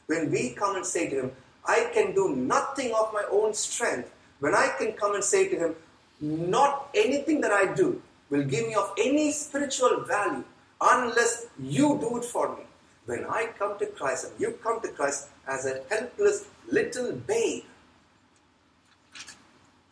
When 0.07 0.31
we 0.31 0.51
come 0.51 0.77
and 0.77 0.87
say 0.87 1.09
to 1.11 1.21
Him, 1.23 1.33
I 1.67 1.91
can 1.93 2.15
do 2.15 2.35
nothing 2.35 2.93
of 2.95 3.13
my 3.13 3.25
own 3.31 3.55
strength, 3.55 4.11
when 4.41 4.55
I 4.55 4.75
can 4.79 4.93
come 4.93 5.15
and 5.15 5.25
say 5.25 5.49
to 5.49 5.57
Him, 5.57 5.75
Not 6.21 6.89
anything 6.95 7.41
that 7.43 7.53
I 7.53 7.75
do 7.75 8.01
will 8.31 8.45
give 8.45 8.67
me 8.67 8.75
of 8.75 8.93
any 8.99 9.33
spiritual 9.33 10.05
value 10.05 10.45
unless 10.81 11.47
you 11.59 11.99
do 12.01 12.19
it 12.19 12.25
for 12.25 12.57
me. 12.57 12.63
When 13.07 13.25
I 13.25 13.49
come 13.59 13.79
to 13.79 13.87
Christ 13.87 14.27
and 14.27 14.41
you 14.41 14.53
come 14.63 14.81
to 14.83 14.89
Christ 14.89 15.29
as 15.47 15.67
a 15.67 15.83
helpless 15.91 16.47
little 16.71 17.13
babe, 17.13 17.65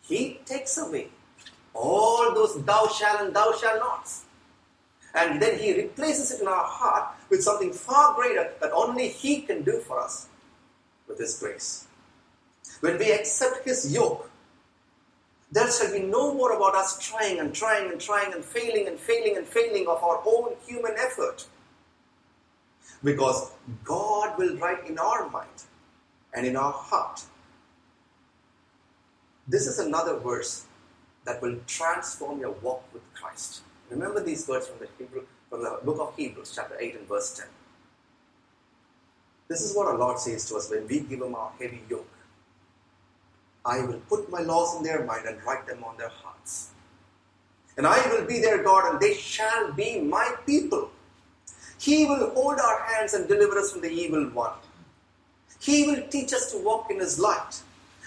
He 0.03 0.41
takes 0.45 0.79
away 0.79 1.09
all 1.75 2.35
those 2.35 2.63
thou 2.65 2.89
shalt 2.89 3.21
and 3.21 3.35
thou 3.35 3.53
shalt 3.53 3.81
nots. 3.81 4.26
And 5.17 5.41
then 5.41 5.59
He 5.59 5.75
replaces 5.75 6.31
it 6.31 6.43
in 6.43 6.49
our 6.49 6.65
heart 6.65 7.15
with 7.31 7.43
something 7.43 7.73
far 7.73 8.15
greater 8.15 8.53
that 8.61 8.71
only 8.73 9.09
He 9.09 9.41
can 9.41 9.63
do 9.63 9.81
for 9.81 9.99
us 9.99 10.29
with 11.09 11.19
His 11.19 11.39
grace. 11.39 11.87
When 12.81 12.99
we 12.99 13.11
accept 13.13 13.65
His 13.65 13.93
yoke, 13.93 14.31
there 15.51 15.71
shall 15.71 15.91
be 15.91 16.01
no 16.01 16.35
more 16.35 16.53
about 16.53 16.75
us 16.75 16.99
trying 16.99 17.39
and 17.39 17.55
trying 17.55 17.91
and 17.91 18.01
trying 18.01 18.35
and 18.35 18.45
failing 18.45 18.89
and 18.89 18.99
failing 18.99 19.37
and 19.37 19.47
failing 19.47 19.87
of 19.87 20.03
our 20.03 20.21
own 20.27 20.55
human 20.67 20.93
effort. 20.99 21.47
Because 23.03 23.53
God 23.85 24.37
will 24.37 24.57
write 24.59 24.87
in 24.87 24.99
our 24.99 25.31
mind 25.31 25.65
and 26.35 26.47
in 26.47 26.57
our 26.57 26.73
heart. 26.73 27.23
This 29.49 29.67
is 29.67 29.79
another 29.79 30.19
verse 30.19 30.67
that 31.25 31.41
will 31.41 31.59
transform 31.67 32.41
your 32.41 32.53
walk 32.53 32.85
with 32.93 33.03
Christ. 33.15 33.63
Remember 33.91 34.23
these 34.23 34.47
words 34.49 34.67
from 34.67 34.81
the 34.81 34.89
Hebrew, 34.99 35.23
from 35.49 35.63
the 35.63 35.79
book 35.85 35.99
of 36.01 36.17
Hebrews, 36.17 36.53
chapter 36.55 36.77
8 36.79 36.97
and 36.97 37.09
verse 37.09 37.37
10. 37.37 37.47
This 39.49 39.63
is 39.63 39.77
what 39.77 39.87
our 39.87 39.97
Lord 39.97 40.19
says 40.19 40.49
to 40.49 40.57
us 40.57 40.71
when 40.71 40.89
we 40.89 41.01
give 41.01 41.23
Him 41.23 41.35
our 41.35 41.53
heavy 41.59 41.83
yoke. 41.89 42.09
I 43.65 43.85
will 43.85 44.01
put 44.09 44.31
my 44.31 44.41
laws 44.41 44.77
in 44.77 44.83
their 44.83 45.05
mind 45.05 45.27
and 45.27 45.43
write 45.45 45.67
them 45.67 45.85
on 45.85 45.97
their 45.97 46.09
hearts. 46.09 46.71
And 47.77 47.87
I 47.87 47.99
will 48.09 48.27
be 48.27 48.41
their 48.41 48.63
God, 48.63 48.91
and 48.91 49.01
they 49.01 49.15
shall 49.15 49.73
be 49.73 50.01
my 50.01 50.35
people. 50.47 50.91
He 51.79 52.07
will 52.07 52.31
hold 52.31 52.59
our 52.59 52.83
hands 52.87 53.15
and 53.15 53.29
deliver 53.29 53.59
us 53.59 53.73
from 53.73 53.83
the 53.83 53.91
evil 53.91 54.25
one. 54.31 54.53
He 55.61 55.87
will 55.87 56.03
teach 56.09 56.33
us 56.33 56.51
to 56.53 56.59
walk 56.59 56.91
in 56.91 56.99
His 56.99 57.19
light. 57.19 57.63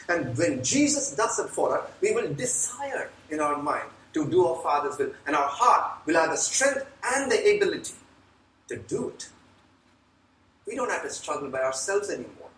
And 0.10 0.36
when 0.38 0.64
Jesus 0.64 1.16
does 1.16 1.40
it 1.40 1.50
for 1.50 1.78
us, 1.78 1.90
we 2.02 2.14
will 2.14 2.34
desire 2.34 3.10
in 3.30 3.40
our 3.40 3.62
mind 3.62 3.90
to 4.14 4.30
do 4.30 4.46
our 4.46 4.62
Father's 4.62 4.98
will. 4.98 5.12
And 5.26 5.36
our 5.36 5.48
heart 5.48 6.06
will 6.06 6.16
have 6.16 6.32
the 6.32 6.38
strength 6.38 6.86
and 7.04 7.32
the 7.32 7.56
ability 7.56 7.94
to 8.68 8.78
do 8.78 9.10
it. 9.10 9.30
We 10.68 10.76
don't 10.76 10.92
have 10.92 11.04
to 11.04 11.10
struggle 11.10 11.50
by 11.50 11.62
ourselves 11.62 12.10
anymore. 12.10 12.50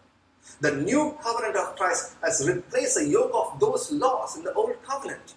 The 0.60 0.76
new 0.76 1.18
covenant 1.22 1.56
of 1.56 1.76
Christ 1.76 2.16
has 2.24 2.48
replaced 2.48 2.96
the 2.96 3.08
yoke 3.08 3.32
of 3.34 3.60
those 3.60 3.92
laws 3.92 4.36
in 4.36 4.44
the 4.44 4.54
old 4.54 4.76
covenant. 4.84 5.36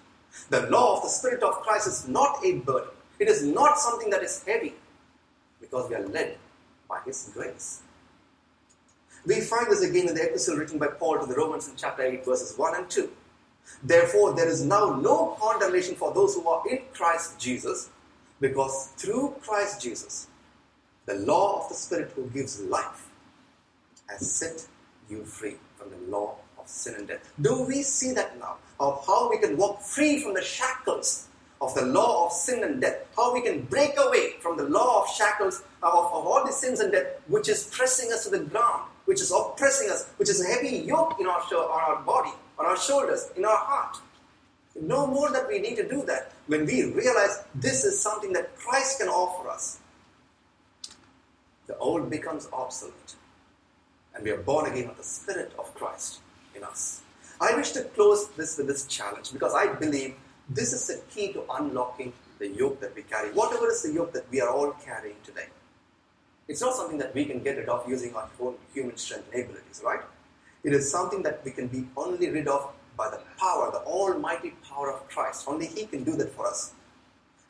The 0.51 0.69
law 0.69 0.97
of 0.97 1.03
the 1.03 1.09
Spirit 1.09 1.43
of 1.43 1.61
Christ 1.63 1.87
is 1.87 2.09
not 2.09 2.45
a 2.45 2.55
burden, 2.55 2.91
it 3.19 3.29
is 3.29 3.45
not 3.45 3.79
something 3.79 4.11
that 4.11 4.23
is 4.23 4.43
heavy 4.43 4.75
because 5.61 5.89
we 5.89 5.95
are 5.95 6.07
led 6.09 6.37
by 6.89 7.01
His 7.07 7.31
grace. 7.33 7.83
We 9.27 9.41
find 9.41 9.71
this 9.71 9.83
again 9.83 10.09
in 10.09 10.15
the 10.15 10.25
epistle 10.25 10.57
written 10.57 10.79
by 10.79 10.89
Paul 10.89 11.21
to 11.21 11.27
the 11.27 11.35
Romans 11.35 11.69
in 11.69 11.77
chapter 11.77 12.03
8, 12.03 12.25
verses 12.25 12.59
1 12.59 12.75
and 12.77 12.91
2. 12.91 13.11
Therefore, 13.83 14.35
there 14.35 14.49
is 14.49 14.65
now 14.65 14.95
no 14.95 15.37
condemnation 15.41 15.95
for 15.95 16.13
those 16.13 16.35
who 16.35 16.49
are 16.49 16.63
in 16.69 16.81
Christ 16.93 17.39
Jesus, 17.39 17.91
because 18.41 18.89
through 18.97 19.37
Christ 19.43 19.83
Jesus, 19.83 20.29
the 21.07 21.15
law 21.15 21.63
of 21.63 21.69
the 21.69 21.75
Spirit 21.75 22.13
who 22.15 22.27
gives 22.31 22.61
life 22.61 23.09
has 24.09 24.31
set 24.31 24.67
you 25.09 25.25
free 25.25 25.57
from 25.77 25.91
the 25.91 26.11
law 26.11 26.37
of 26.59 26.69
sin 26.69 26.95
and 26.95 27.09
death. 27.09 27.33
Do 27.41 27.63
we 27.63 27.83
see 27.83 28.13
that 28.13 28.39
now? 28.39 28.57
Of 28.81 29.07
how 29.07 29.31
we 29.31 29.39
can 29.39 29.57
walk 29.57 29.83
free 29.83 30.23
from 30.23 30.35
the 30.35 30.43
shackles 30.43 31.29
of 31.61 31.75
the 31.75 31.83
law 31.83 32.27
of 32.27 32.33
sin 32.33 32.65
and 32.65 32.81
death. 32.81 33.07
How 33.17 33.33
we 33.33 33.43
can 33.43 33.63
break 33.63 33.95
away 33.99 34.35
from 34.41 34.57
the 34.57 34.65
law 34.65 35.03
of 35.03 35.09
shackles 35.15 35.63
of, 35.83 35.93
of 35.93 36.27
all 36.27 36.43
the 36.45 36.53
sins 36.53 36.81
and 36.81 36.93
death 36.93 37.07
which 37.29 37.49
is 37.49 37.69
pressing 37.73 38.13
us 38.13 38.25
to 38.25 38.31
the 38.31 38.41
ground, 38.41 38.89
which 39.05 39.21
is 39.21 39.33
oppressing 39.33 39.91
us, 39.91 40.07
which 40.17 40.29
is 40.29 40.41
a 40.45 40.49
heavy 40.49 40.79
yoke 40.79 41.19
in 41.21 41.27
our, 41.27 41.41
on 41.41 41.97
our 41.97 42.03
body, 42.03 42.33
on 42.59 42.67
our 42.67 42.77
shoulders, 42.77 43.31
in 43.37 43.45
our 43.45 43.57
heart. 43.57 43.99
No 44.81 45.07
more 45.07 45.31
that 45.31 45.47
we 45.49 45.61
need 45.61 45.77
to 45.77 45.89
do 45.89 46.05
that 46.07 46.33
when 46.47 46.67
we 46.67 46.85
realize 46.85 47.45
this 47.55 47.85
is 47.85 48.01
something 48.01 48.33
that 48.33 48.57
Christ 48.57 48.99
can 48.99 49.09
offer 49.09 49.49
us. 49.49 49.79
The 51.67 51.77
old 51.79 52.11
becomes 52.11 52.49
obsolete 52.53 53.15
and 54.15 54.25
we 54.25 54.31
are 54.31 54.39
born 54.39 54.71
again 54.71 54.89
of 54.89 54.97
the 54.97 55.05
Spirit 55.05 55.53
of 55.59 55.75
Christ 55.75 56.21
in 56.55 56.63
us. 56.65 57.03
I 57.41 57.55
wish 57.57 57.73
to 57.73 57.83
close 57.83 58.29
this 58.31 58.57
with 58.59 58.69
this 58.69 58.87
challenge 58.87 59.33
because 59.33 59.55
I 59.55 59.73
believe 59.73 60.15
this 60.49 60.73
is 60.73 60.87
the 60.87 61.01
key 61.13 61.33
to 61.33 61.45
unlocking 61.51 62.13
the 62.39 62.49
yoke 62.49 62.81
that 62.81 62.95
we 62.95 63.03
carry. 63.03 63.31
Whatever 63.33 63.71
is 63.71 63.83
the 63.83 63.93
yoke 63.93 64.13
that 64.13 64.31
we 64.31 64.41
are 64.41 64.51
all 64.51 64.73
carrying 64.85 65.17
today. 65.25 65.47
It's 66.47 66.61
not 66.61 66.75
something 66.75 66.99
that 66.99 67.15
we 67.15 67.25
can 67.25 67.43
get 67.43 67.57
rid 67.57 67.69
of 67.69 67.89
using 67.89 68.15
our 68.15 68.29
own 68.41 68.55
human 68.73 68.97
strength 68.97 69.33
and 69.33 69.45
abilities, 69.45 69.83
right? 69.85 70.01
It 70.65 70.73
is 70.73 70.91
something 70.91 71.23
that 71.23 71.45
we 71.45 71.51
can 71.51 71.69
be 71.69 71.87
only 71.97 72.31
rid 72.31 72.49
of 72.49 72.73
by 72.97 73.11
the 73.11 73.21
power, 73.39 73.71
the 73.71 73.81
almighty 73.81 74.55
power 74.69 74.93
of 74.93 75.09
Christ. 75.09 75.45
Only 75.47 75.67
He 75.67 75.87
can 75.87 76.05
do 76.05 76.17
that 76.17 76.33
for 76.33 76.47
us. 76.47 76.73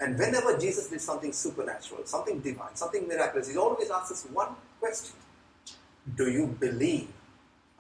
And 0.01 0.19
whenever 0.19 0.59
Jesus 0.59 0.89
did 0.89 1.01
something 1.01 1.33
supernatural, 1.33 2.05
something 2.07 2.41
divine, 2.41 2.75
something 2.75 3.07
miraculous, 3.07 3.49
He 3.49 3.57
always 3.57 3.91
asks 3.91 4.11
us 4.11 4.27
one 4.33 4.57
question 4.81 5.15
do 6.17 6.31
you 6.31 6.47
believe 6.47 7.09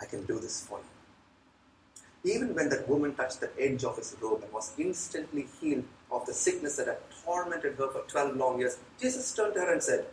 I 0.01 0.07
can 0.07 0.25
do 0.25 0.39
this 0.39 0.65
for 0.67 0.79
you? 0.79 2.33
Even 2.35 2.55
when 2.55 2.71
that 2.71 2.89
woman 2.89 3.15
touched 3.15 3.41
the 3.41 3.51
edge 3.61 3.85
of 3.85 3.99
his 3.99 4.17
robe 4.21 4.43
and 4.43 4.53
was 4.53 4.73
instantly 4.79 5.47
healed 5.61 5.85
of 6.11 6.25
the 6.25 6.33
sickness 6.33 6.77
that 6.77 6.87
had 6.87 6.99
tormented 7.23 7.75
her 7.77 7.89
for 7.89 8.01
12 8.09 8.37
long 8.37 8.59
years, 8.59 8.79
Jesus 8.99 9.35
turned 9.35 9.55
to 9.55 9.61
her 9.61 9.73
and 9.73 9.83
said, 9.83 10.07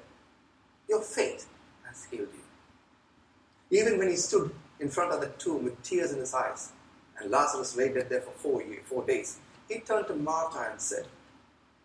Your 0.89 1.01
faith 1.01 1.47
has 1.87 2.05
healed 2.11 2.27
you. 2.33 3.79
Even 3.79 3.97
when 3.97 4.09
he 4.09 4.17
stood 4.17 4.51
in 4.81 4.89
front 4.89 5.13
of 5.13 5.21
the 5.21 5.27
tomb 5.37 5.63
with 5.63 5.81
tears 5.83 6.11
in 6.11 6.19
his 6.19 6.33
eyes, 6.33 6.71
and 7.19 7.29
Lazarus 7.29 7.77
lay 7.77 7.93
dead 7.93 8.09
there 8.09 8.21
for 8.21 8.31
four, 8.31 8.61
years, 8.63 8.81
four 8.85 9.05
days, 9.05 9.37
he 9.69 9.79
turned 9.79 10.07
to 10.07 10.15
Martha 10.15 10.67
and 10.71 10.81
said, 10.81 11.05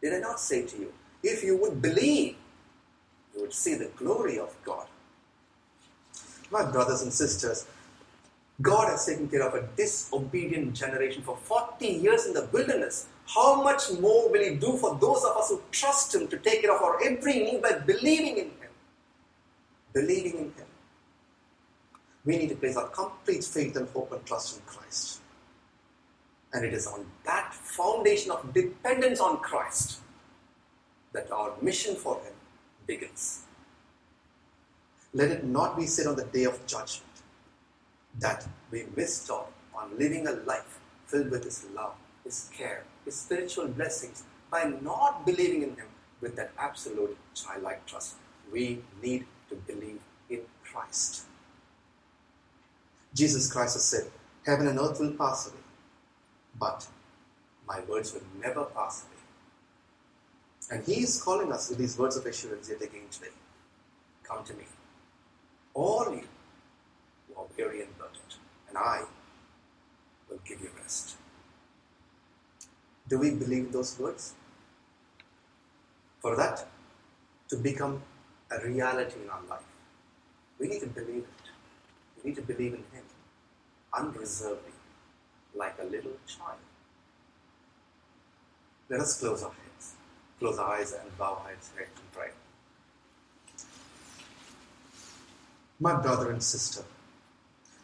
Did 0.03 0.15
I 0.15 0.19
not 0.19 0.41
say 0.41 0.67
to 0.67 0.77
you, 0.79 0.93
if 1.23 1.45
you 1.45 1.57
would 1.59 1.81
believe, 1.83 2.37
you 3.35 3.43
would 3.43 3.53
see 3.53 3.75
the 3.75 3.91
glory 3.97 4.39
of 4.39 4.57
God? 4.65 4.87
My 6.51 6.65
brothers 6.71 7.03
and 7.03 7.13
sisters, 7.13 7.67
God 8.63 8.89
has 8.89 9.05
taken 9.05 9.29
care 9.29 9.47
of 9.47 9.55
a 9.55 9.69
disobedient 9.77 10.75
generation 10.75 11.23
for 11.23 11.37
40 11.37 11.87
years 11.87 12.27
in 12.27 12.33
the 12.33 12.49
wilderness. 12.53 13.07
How 13.27 13.63
much 13.63 13.91
more 14.01 14.31
will 14.31 14.43
He 14.43 14.55
do 14.55 14.79
for 14.79 14.97
those 14.97 15.23
of 15.25 15.37
us 15.37 15.51
who 15.51 15.61
trust 15.71 16.15
Him 16.15 16.29
to 16.29 16.39
take 16.39 16.63
care 16.63 16.75
of 16.75 16.81
our 16.81 17.03
every 17.05 17.35
need 17.41 17.61
by 17.61 17.73
believing 17.73 18.39
in 18.39 18.47
Him? 18.47 18.71
Believing 19.93 20.33
in 20.33 20.45
Him. 20.45 20.66
We 22.27 22.37
need 22.37 22.49
to 22.49 22.57
place 22.57 22.77
our 22.77 22.89
complete 22.89 23.45
faith 23.45 23.77
and 23.77 23.89
hope 23.91 24.11
and 24.13 24.27
trust 24.27 24.57
in 24.57 24.63
Christ. 24.67 25.21
And 26.53 26.65
it 26.65 26.75
is 26.75 26.87
on 26.87 27.07
that 27.25 27.55
foundation 27.55 28.33
of 28.33 28.53
dependence 28.53 29.21
on 29.21 29.39
Christ 29.39 30.01
that 31.13 31.31
our 31.31 31.53
mission 31.63 31.95
for 31.95 32.17
Him 32.17 32.33
begins. 32.87 33.43
Let 35.15 35.31
it 35.31 35.45
not 35.45 35.77
be 35.77 35.87
said 35.87 36.07
on 36.07 36.17
the 36.17 36.25
day 36.25 36.45
of 36.45 36.67
judgment 36.67 37.05
that 38.19 38.47
we 38.71 38.87
missed 38.97 39.31
out 39.31 39.53
on 39.75 39.97
living 39.97 40.27
a 40.27 40.33
life 40.33 40.81
filled 41.07 41.31
with 41.31 41.45
His 41.45 41.65
love, 41.75 41.95
His 42.25 42.51
care, 42.53 42.85
His 43.05 43.15
spiritual 43.15 43.69
blessings 43.69 44.25
by 44.51 44.65
not 44.83 45.25
believing 45.25 45.63
in 45.63 45.71
Him 45.71 45.89
with 46.21 46.35
that 46.37 46.51
absolute 46.59 47.17
childlike 47.35 47.87
trust. 47.87 48.17
We 48.53 48.83
need 49.03 49.27
to 49.49 49.55
believe 49.55 50.01
in 50.29 50.41
Christ. 50.65 51.27
Jesus 53.17 53.51
Christ 53.51 53.75
has 53.75 53.85
said, 53.85 54.11
Heaven 54.45 54.67
and 54.69 54.79
earth 54.79 55.01
will 55.01 55.13
pass 55.13 55.47
away, 55.49 55.65
but 56.59 56.87
my 57.67 57.81
words 57.89 58.13
will 58.13 58.29
never 58.41 58.65
pass 58.65 59.05
away. 59.05 59.23
And 60.71 60.87
He 60.87 61.03
is 61.03 61.21
calling 61.23 61.51
us 61.51 61.71
with 61.71 61.79
these 61.79 61.99
words 61.99 62.17
of 62.17 62.27
assurance 62.27 62.69
yet 62.69 62.83
again 62.83 63.09
today. 63.11 63.35
Come 64.23 64.45
to 64.45 64.55
me 64.55 64.65
all 65.73 66.07
you 66.11 66.27
who 67.27 67.41
are 67.41 67.47
weary 67.57 67.83
and 67.83 67.97
burdened, 67.99 68.35
and 68.69 68.77
I 68.79 69.03
will 70.29 70.41
give 70.45 70.61
you 70.61 70.71
rest. 70.81 71.17
Do 73.09 73.19
we 73.19 73.31
believe 73.31 73.73
those 73.73 73.99
words? 73.99 74.35
For 76.21 76.37
that 76.37 76.67
to 77.49 77.57
become 77.57 78.03
a 78.51 78.67
reality 78.67 79.21
in 79.23 79.31
our 79.31 79.43
life, 79.49 79.71
we 80.59 80.69
need 80.69 80.81
to 80.81 80.87
believe 80.87 81.25
it. 81.35 81.47
We 82.17 82.31
need 82.31 82.37
to 82.37 82.43
believe 82.43 82.73
in 82.73 82.85
Him 82.93 83.06
unreservedly, 83.97 84.73
like 85.55 85.77
a 85.81 85.85
little 85.85 86.13
child. 86.27 86.59
Let 88.89 89.01
us 89.01 89.19
close 89.19 89.43
our 89.43 89.51
heads, 89.51 89.95
close 90.39 90.59
our 90.59 90.75
eyes, 90.75 90.93
and 90.93 91.19
bow 91.19 91.41
our 91.43 91.51
heads 91.51 91.71
and 91.79 92.13
pray. 92.13 92.31
My 95.81 96.01
brother 96.01 96.31
and 96.31 96.43
sister, 96.43 96.83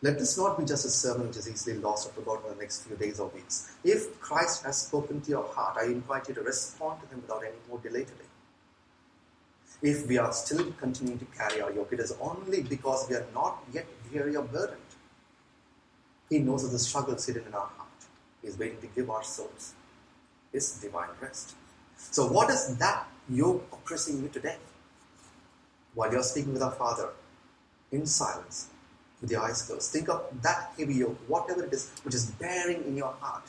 Let 0.05 0.19
this 0.19 0.37
not 0.37 0.59
be 0.59 0.65
just 0.65 0.85
a 0.85 0.91
sermon 0.91 1.29
which 1.29 1.37
is 1.37 1.49
easily 1.49 1.79
lost 1.79 2.09
or 2.09 2.13
forgotten 2.13 2.51
in 2.51 2.57
the 2.57 2.63
next 2.63 2.85
few 2.85 2.97
days 2.97 3.21
or 3.21 3.29
weeks. 3.29 3.71
If 3.85 4.21
Christ 4.21 4.65
has 4.65 4.83
spoken 4.83 5.21
to 5.21 5.31
your 5.31 5.45
heart, 5.45 5.77
I 5.81 5.85
invite 5.85 6.29
you 6.29 6.35
to 6.35 6.43
respond 6.43 7.01
to 7.03 7.07
him 7.15 7.23
without 7.23 7.45
any 7.45 7.55
more 7.69 7.79
delay 7.79 8.03
today. 8.03 8.31
If 9.81 10.09
we 10.09 10.19
are 10.19 10.33
still 10.33 10.73
continuing 10.73 11.21
to 11.21 11.25
carry 11.27 11.61
our 11.61 11.73
yoke, 11.73 11.93
it 11.93 12.01
is 12.01 12.17
only 12.21 12.63
because 12.63 13.09
we 13.09 13.15
are 13.15 13.27
not 13.33 13.63
yet 13.73 13.87
weary 14.13 14.35
or 14.35 14.43
burdened. 14.43 14.82
He 16.33 16.39
knows 16.39 16.65
of 16.65 16.73
the 16.73 16.79
struggles 16.79 17.27
hidden 17.27 17.45
in 17.47 17.53
our 17.53 17.71
heart. 17.77 18.01
He 18.41 18.49
is 18.49 18.59
waiting 18.59 18.81
to 18.81 18.87
give 18.87 19.11
our 19.11 19.23
souls 19.23 19.75
His 20.51 20.73
divine 20.81 21.11
rest. 21.21 21.55
So, 22.11 22.27
what 22.27 22.49
is 22.49 22.75
that 22.79 23.07
yoke 23.29 23.69
oppressing 23.71 24.23
you 24.23 24.31
today? 24.31 24.57
While 25.95 26.11
you're 26.11 26.23
speaking 26.23 26.55
with 26.55 26.63
our 26.63 26.71
Father 26.71 27.11
in 27.91 28.07
silence, 28.07 28.69
with 29.21 29.31
your 29.31 29.43
eyes 29.43 29.61
closed, 29.61 29.93
think 29.93 30.09
of 30.09 30.25
that 30.41 30.73
heavy 30.79 30.95
yoke, 30.95 31.19
whatever 31.29 31.67
it 31.67 31.73
is, 31.75 31.91
which 32.03 32.15
is 32.15 32.31
bearing 32.31 32.83
in 32.87 32.97
your 32.97 33.13
heart. 33.21 33.45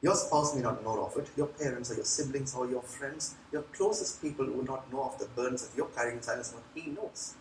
Your 0.00 0.14
spouse 0.14 0.54
may 0.54 0.62
not 0.62 0.82
know 0.82 1.04
of 1.04 1.14
it, 1.18 1.28
your 1.36 1.48
parents 1.48 1.90
or 1.90 1.96
your 1.96 2.06
siblings 2.06 2.54
or 2.54 2.66
your 2.70 2.82
friends, 2.82 3.34
your 3.52 3.62
closest 3.76 4.22
people 4.22 4.46
will 4.46 4.64
not 4.64 4.90
know 4.90 5.04
of 5.04 5.18
the 5.18 5.26
burdens 5.36 5.68
that 5.68 5.76
you're 5.76 5.94
carrying 5.94 6.16
in 6.16 6.22
silence, 6.22 6.54
but 6.54 6.64
He 6.74 6.88
knows. 6.88 7.34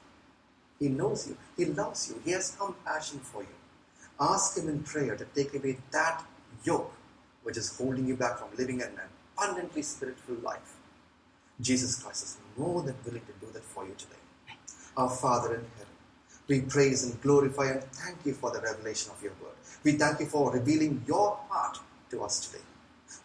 He 0.77 0.89
knows 0.89 1.25
you, 1.25 1.37
He 1.55 1.63
loves 1.63 2.09
you, 2.09 2.21
He 2.25 2.31
has 2.31 2.53
compassion 2.59 3.19
for 3.19 3.43
you. 3.43 3.62
Ask 4.23 4.57
Him 4.57 4.69
in 4.69 4.83
prayer 4.83 5.17
to 5.17 5.25
take 5.36 5.53
away 5.53 5.77
that 5.91 6.23
yoke 6.63 6.93
which 7.43 7.57
is 7.57 7.75
holding 7.77 8.07
you 8.07 8.15
back 8.15 8.39
from 8.39 8.47
living 8.57 8.81
an 8.81 8.91
abundantly 9.38 9.81
spiritual 9.81 10.36
life. 10.36 10.77
Jesus 11.59 12.01
Christ 12.01 12.23
is 12.23 12.38
more 12.57 12.81
than 12.83 12.95
willing 13.05 13.25
to 13.25 13.45
do 13.45 13.51
that 13.51 13.63
for 13.63 13.86
you 13.86 13.93
today. 13.97 14.23
Our 14.95 15.09
Father 15.09 15.55
in 15.55 15.65
heaven, 15.77 15.93
we 16.47 16.62
praise 16.62 17.03
and 17.03 17.21
glorify 17.21 17.71
and 17.71 17.83
thank 17.83 18.25
you 18.25 18.33
for 18.33 18.51
the 18.51 18.62
revelation 18.62 19.12
of 19.12 19.21
your 19.21 19.33
word. 19.41 19.57
We 19.83 19.93
thank 19.93 20.21
you 20.21 20.27
for 20.27 20.53
revealing 20.53 21.03
your 21.05 21.38
heart 21.49 21.79
to 22.12 22.23
us 22.23 22.47
today. 22.47 22.63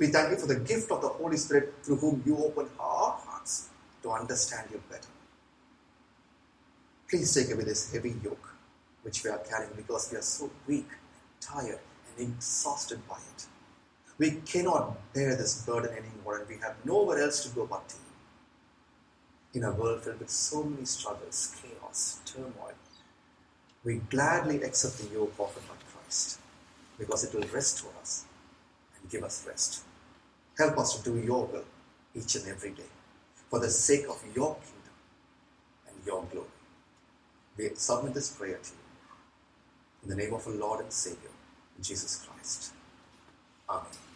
We 0.00 0.08
thank 0.08 0.30
you 0.30 0.36
for 0.36 0.48
the 0.48 0.58
gift 0.58 0.90
of 0.90 1.02
the 1.02 1.08
Holy 1.08 1.36
Spirit 1.36 1.74
through 1.82 1.96
whom 1.96 2.22
you 2.26 2.36
open 2.38 2.68
our 2.80 3.12
hearts 3.24 3.68
to 4.02 4.10
understand 4.10 4.68
you 4.72 4.82
better. 4.90 5.08
Please 7.08 7.32
take 7.32 7.54
away 7.54 7.64
this 7.64 7.92
heavy 7.92 8.14
yoke 8.24 8.47
which 9.02 9.24
we 9.24 9.30
are 9.30 9.38
carrying 9.38 9.72
because 9.76 10.10
we 10.10 10.18
are 10.18 10.22
so 10.22 10.50
weak, 10.66 10.88
tired, 11.40 11.80
and 12.18 12.28
exhausted 12.28 13.06
by 13.08 13.16
it. 13.16 13.46
We 14.18 14.42
cannot 14.44 15.12
bear 15.12 15.36
this 15.36 15.62
burden 15.64 15.92
anymore 15.92 16.38
and 16.38 16.48
we 16.48 16.56
have 16.56 16.74
nowhere 16.84 17.22
else 17.22 17.44
to 17.44 17.54
go 17.54 17.66
but 17.66 17.88
to 17.88 17.94
you. 17.94 19.60
In 19.60 19.64
a 19.64 19.72
world 19.72 20.02
filled 20.02 20.20
with 20.20 20.30
so 20.30 20.64
many 20.64 20.84
struggles, 20.84 21.54
chaos, 21.62 22.20
turmoil, 22.26 22.74
we 23.84 23.96
gladly 24.10 24.62
accept 24.62 24.98
the 24.98 25.14
yoke 25.14 25.34
offered 25.38 25.66
by 25.68 25.74
Christ 25.92 26.40
because 26.98 27.24
it 27.24 27.34
will 27.34 27.48
restore 27.48 27.92
us 28.00 28.24
and 29.00 29.10
give 29.10 29.22
us 29.22 29.44
rest. 29.46 29.82
Help 30.58 30.76
us 30.78 30.96
to 30.98 31.10
do 31.10 31.18
your 31.18 31.46
will 31.46 31.64
each 32.14 32.34
and 32.34 32.48
every 32.48 32.70
day 32.70 32.90
for 33.48 33.60
the 33.60 33.70
sake 33.70 34.06
of 34.08 34.22
your 34.34 34.56
kingdom 34.56 34.96
and 35.88 35.96
your 36.04 36.24
glory. 36.24 36.46
We 37.56 37.70
submit 37.74 38.14
this 38.14 38.30
prayer 38.30 38.58
to 38.62 38.70
you. 38.70 38.77
In 40.08 40.16
the 40.16 40.24
name 40.24 40.32
of 40.32 40.46
our 40.46 40.54
Lord 40.54 40.80
and 40.80 40.90
Savior, 40.90 41.28
Jesus 41.82 42.24
Christ. 42.24 42.72
Amen. 43.68 44.07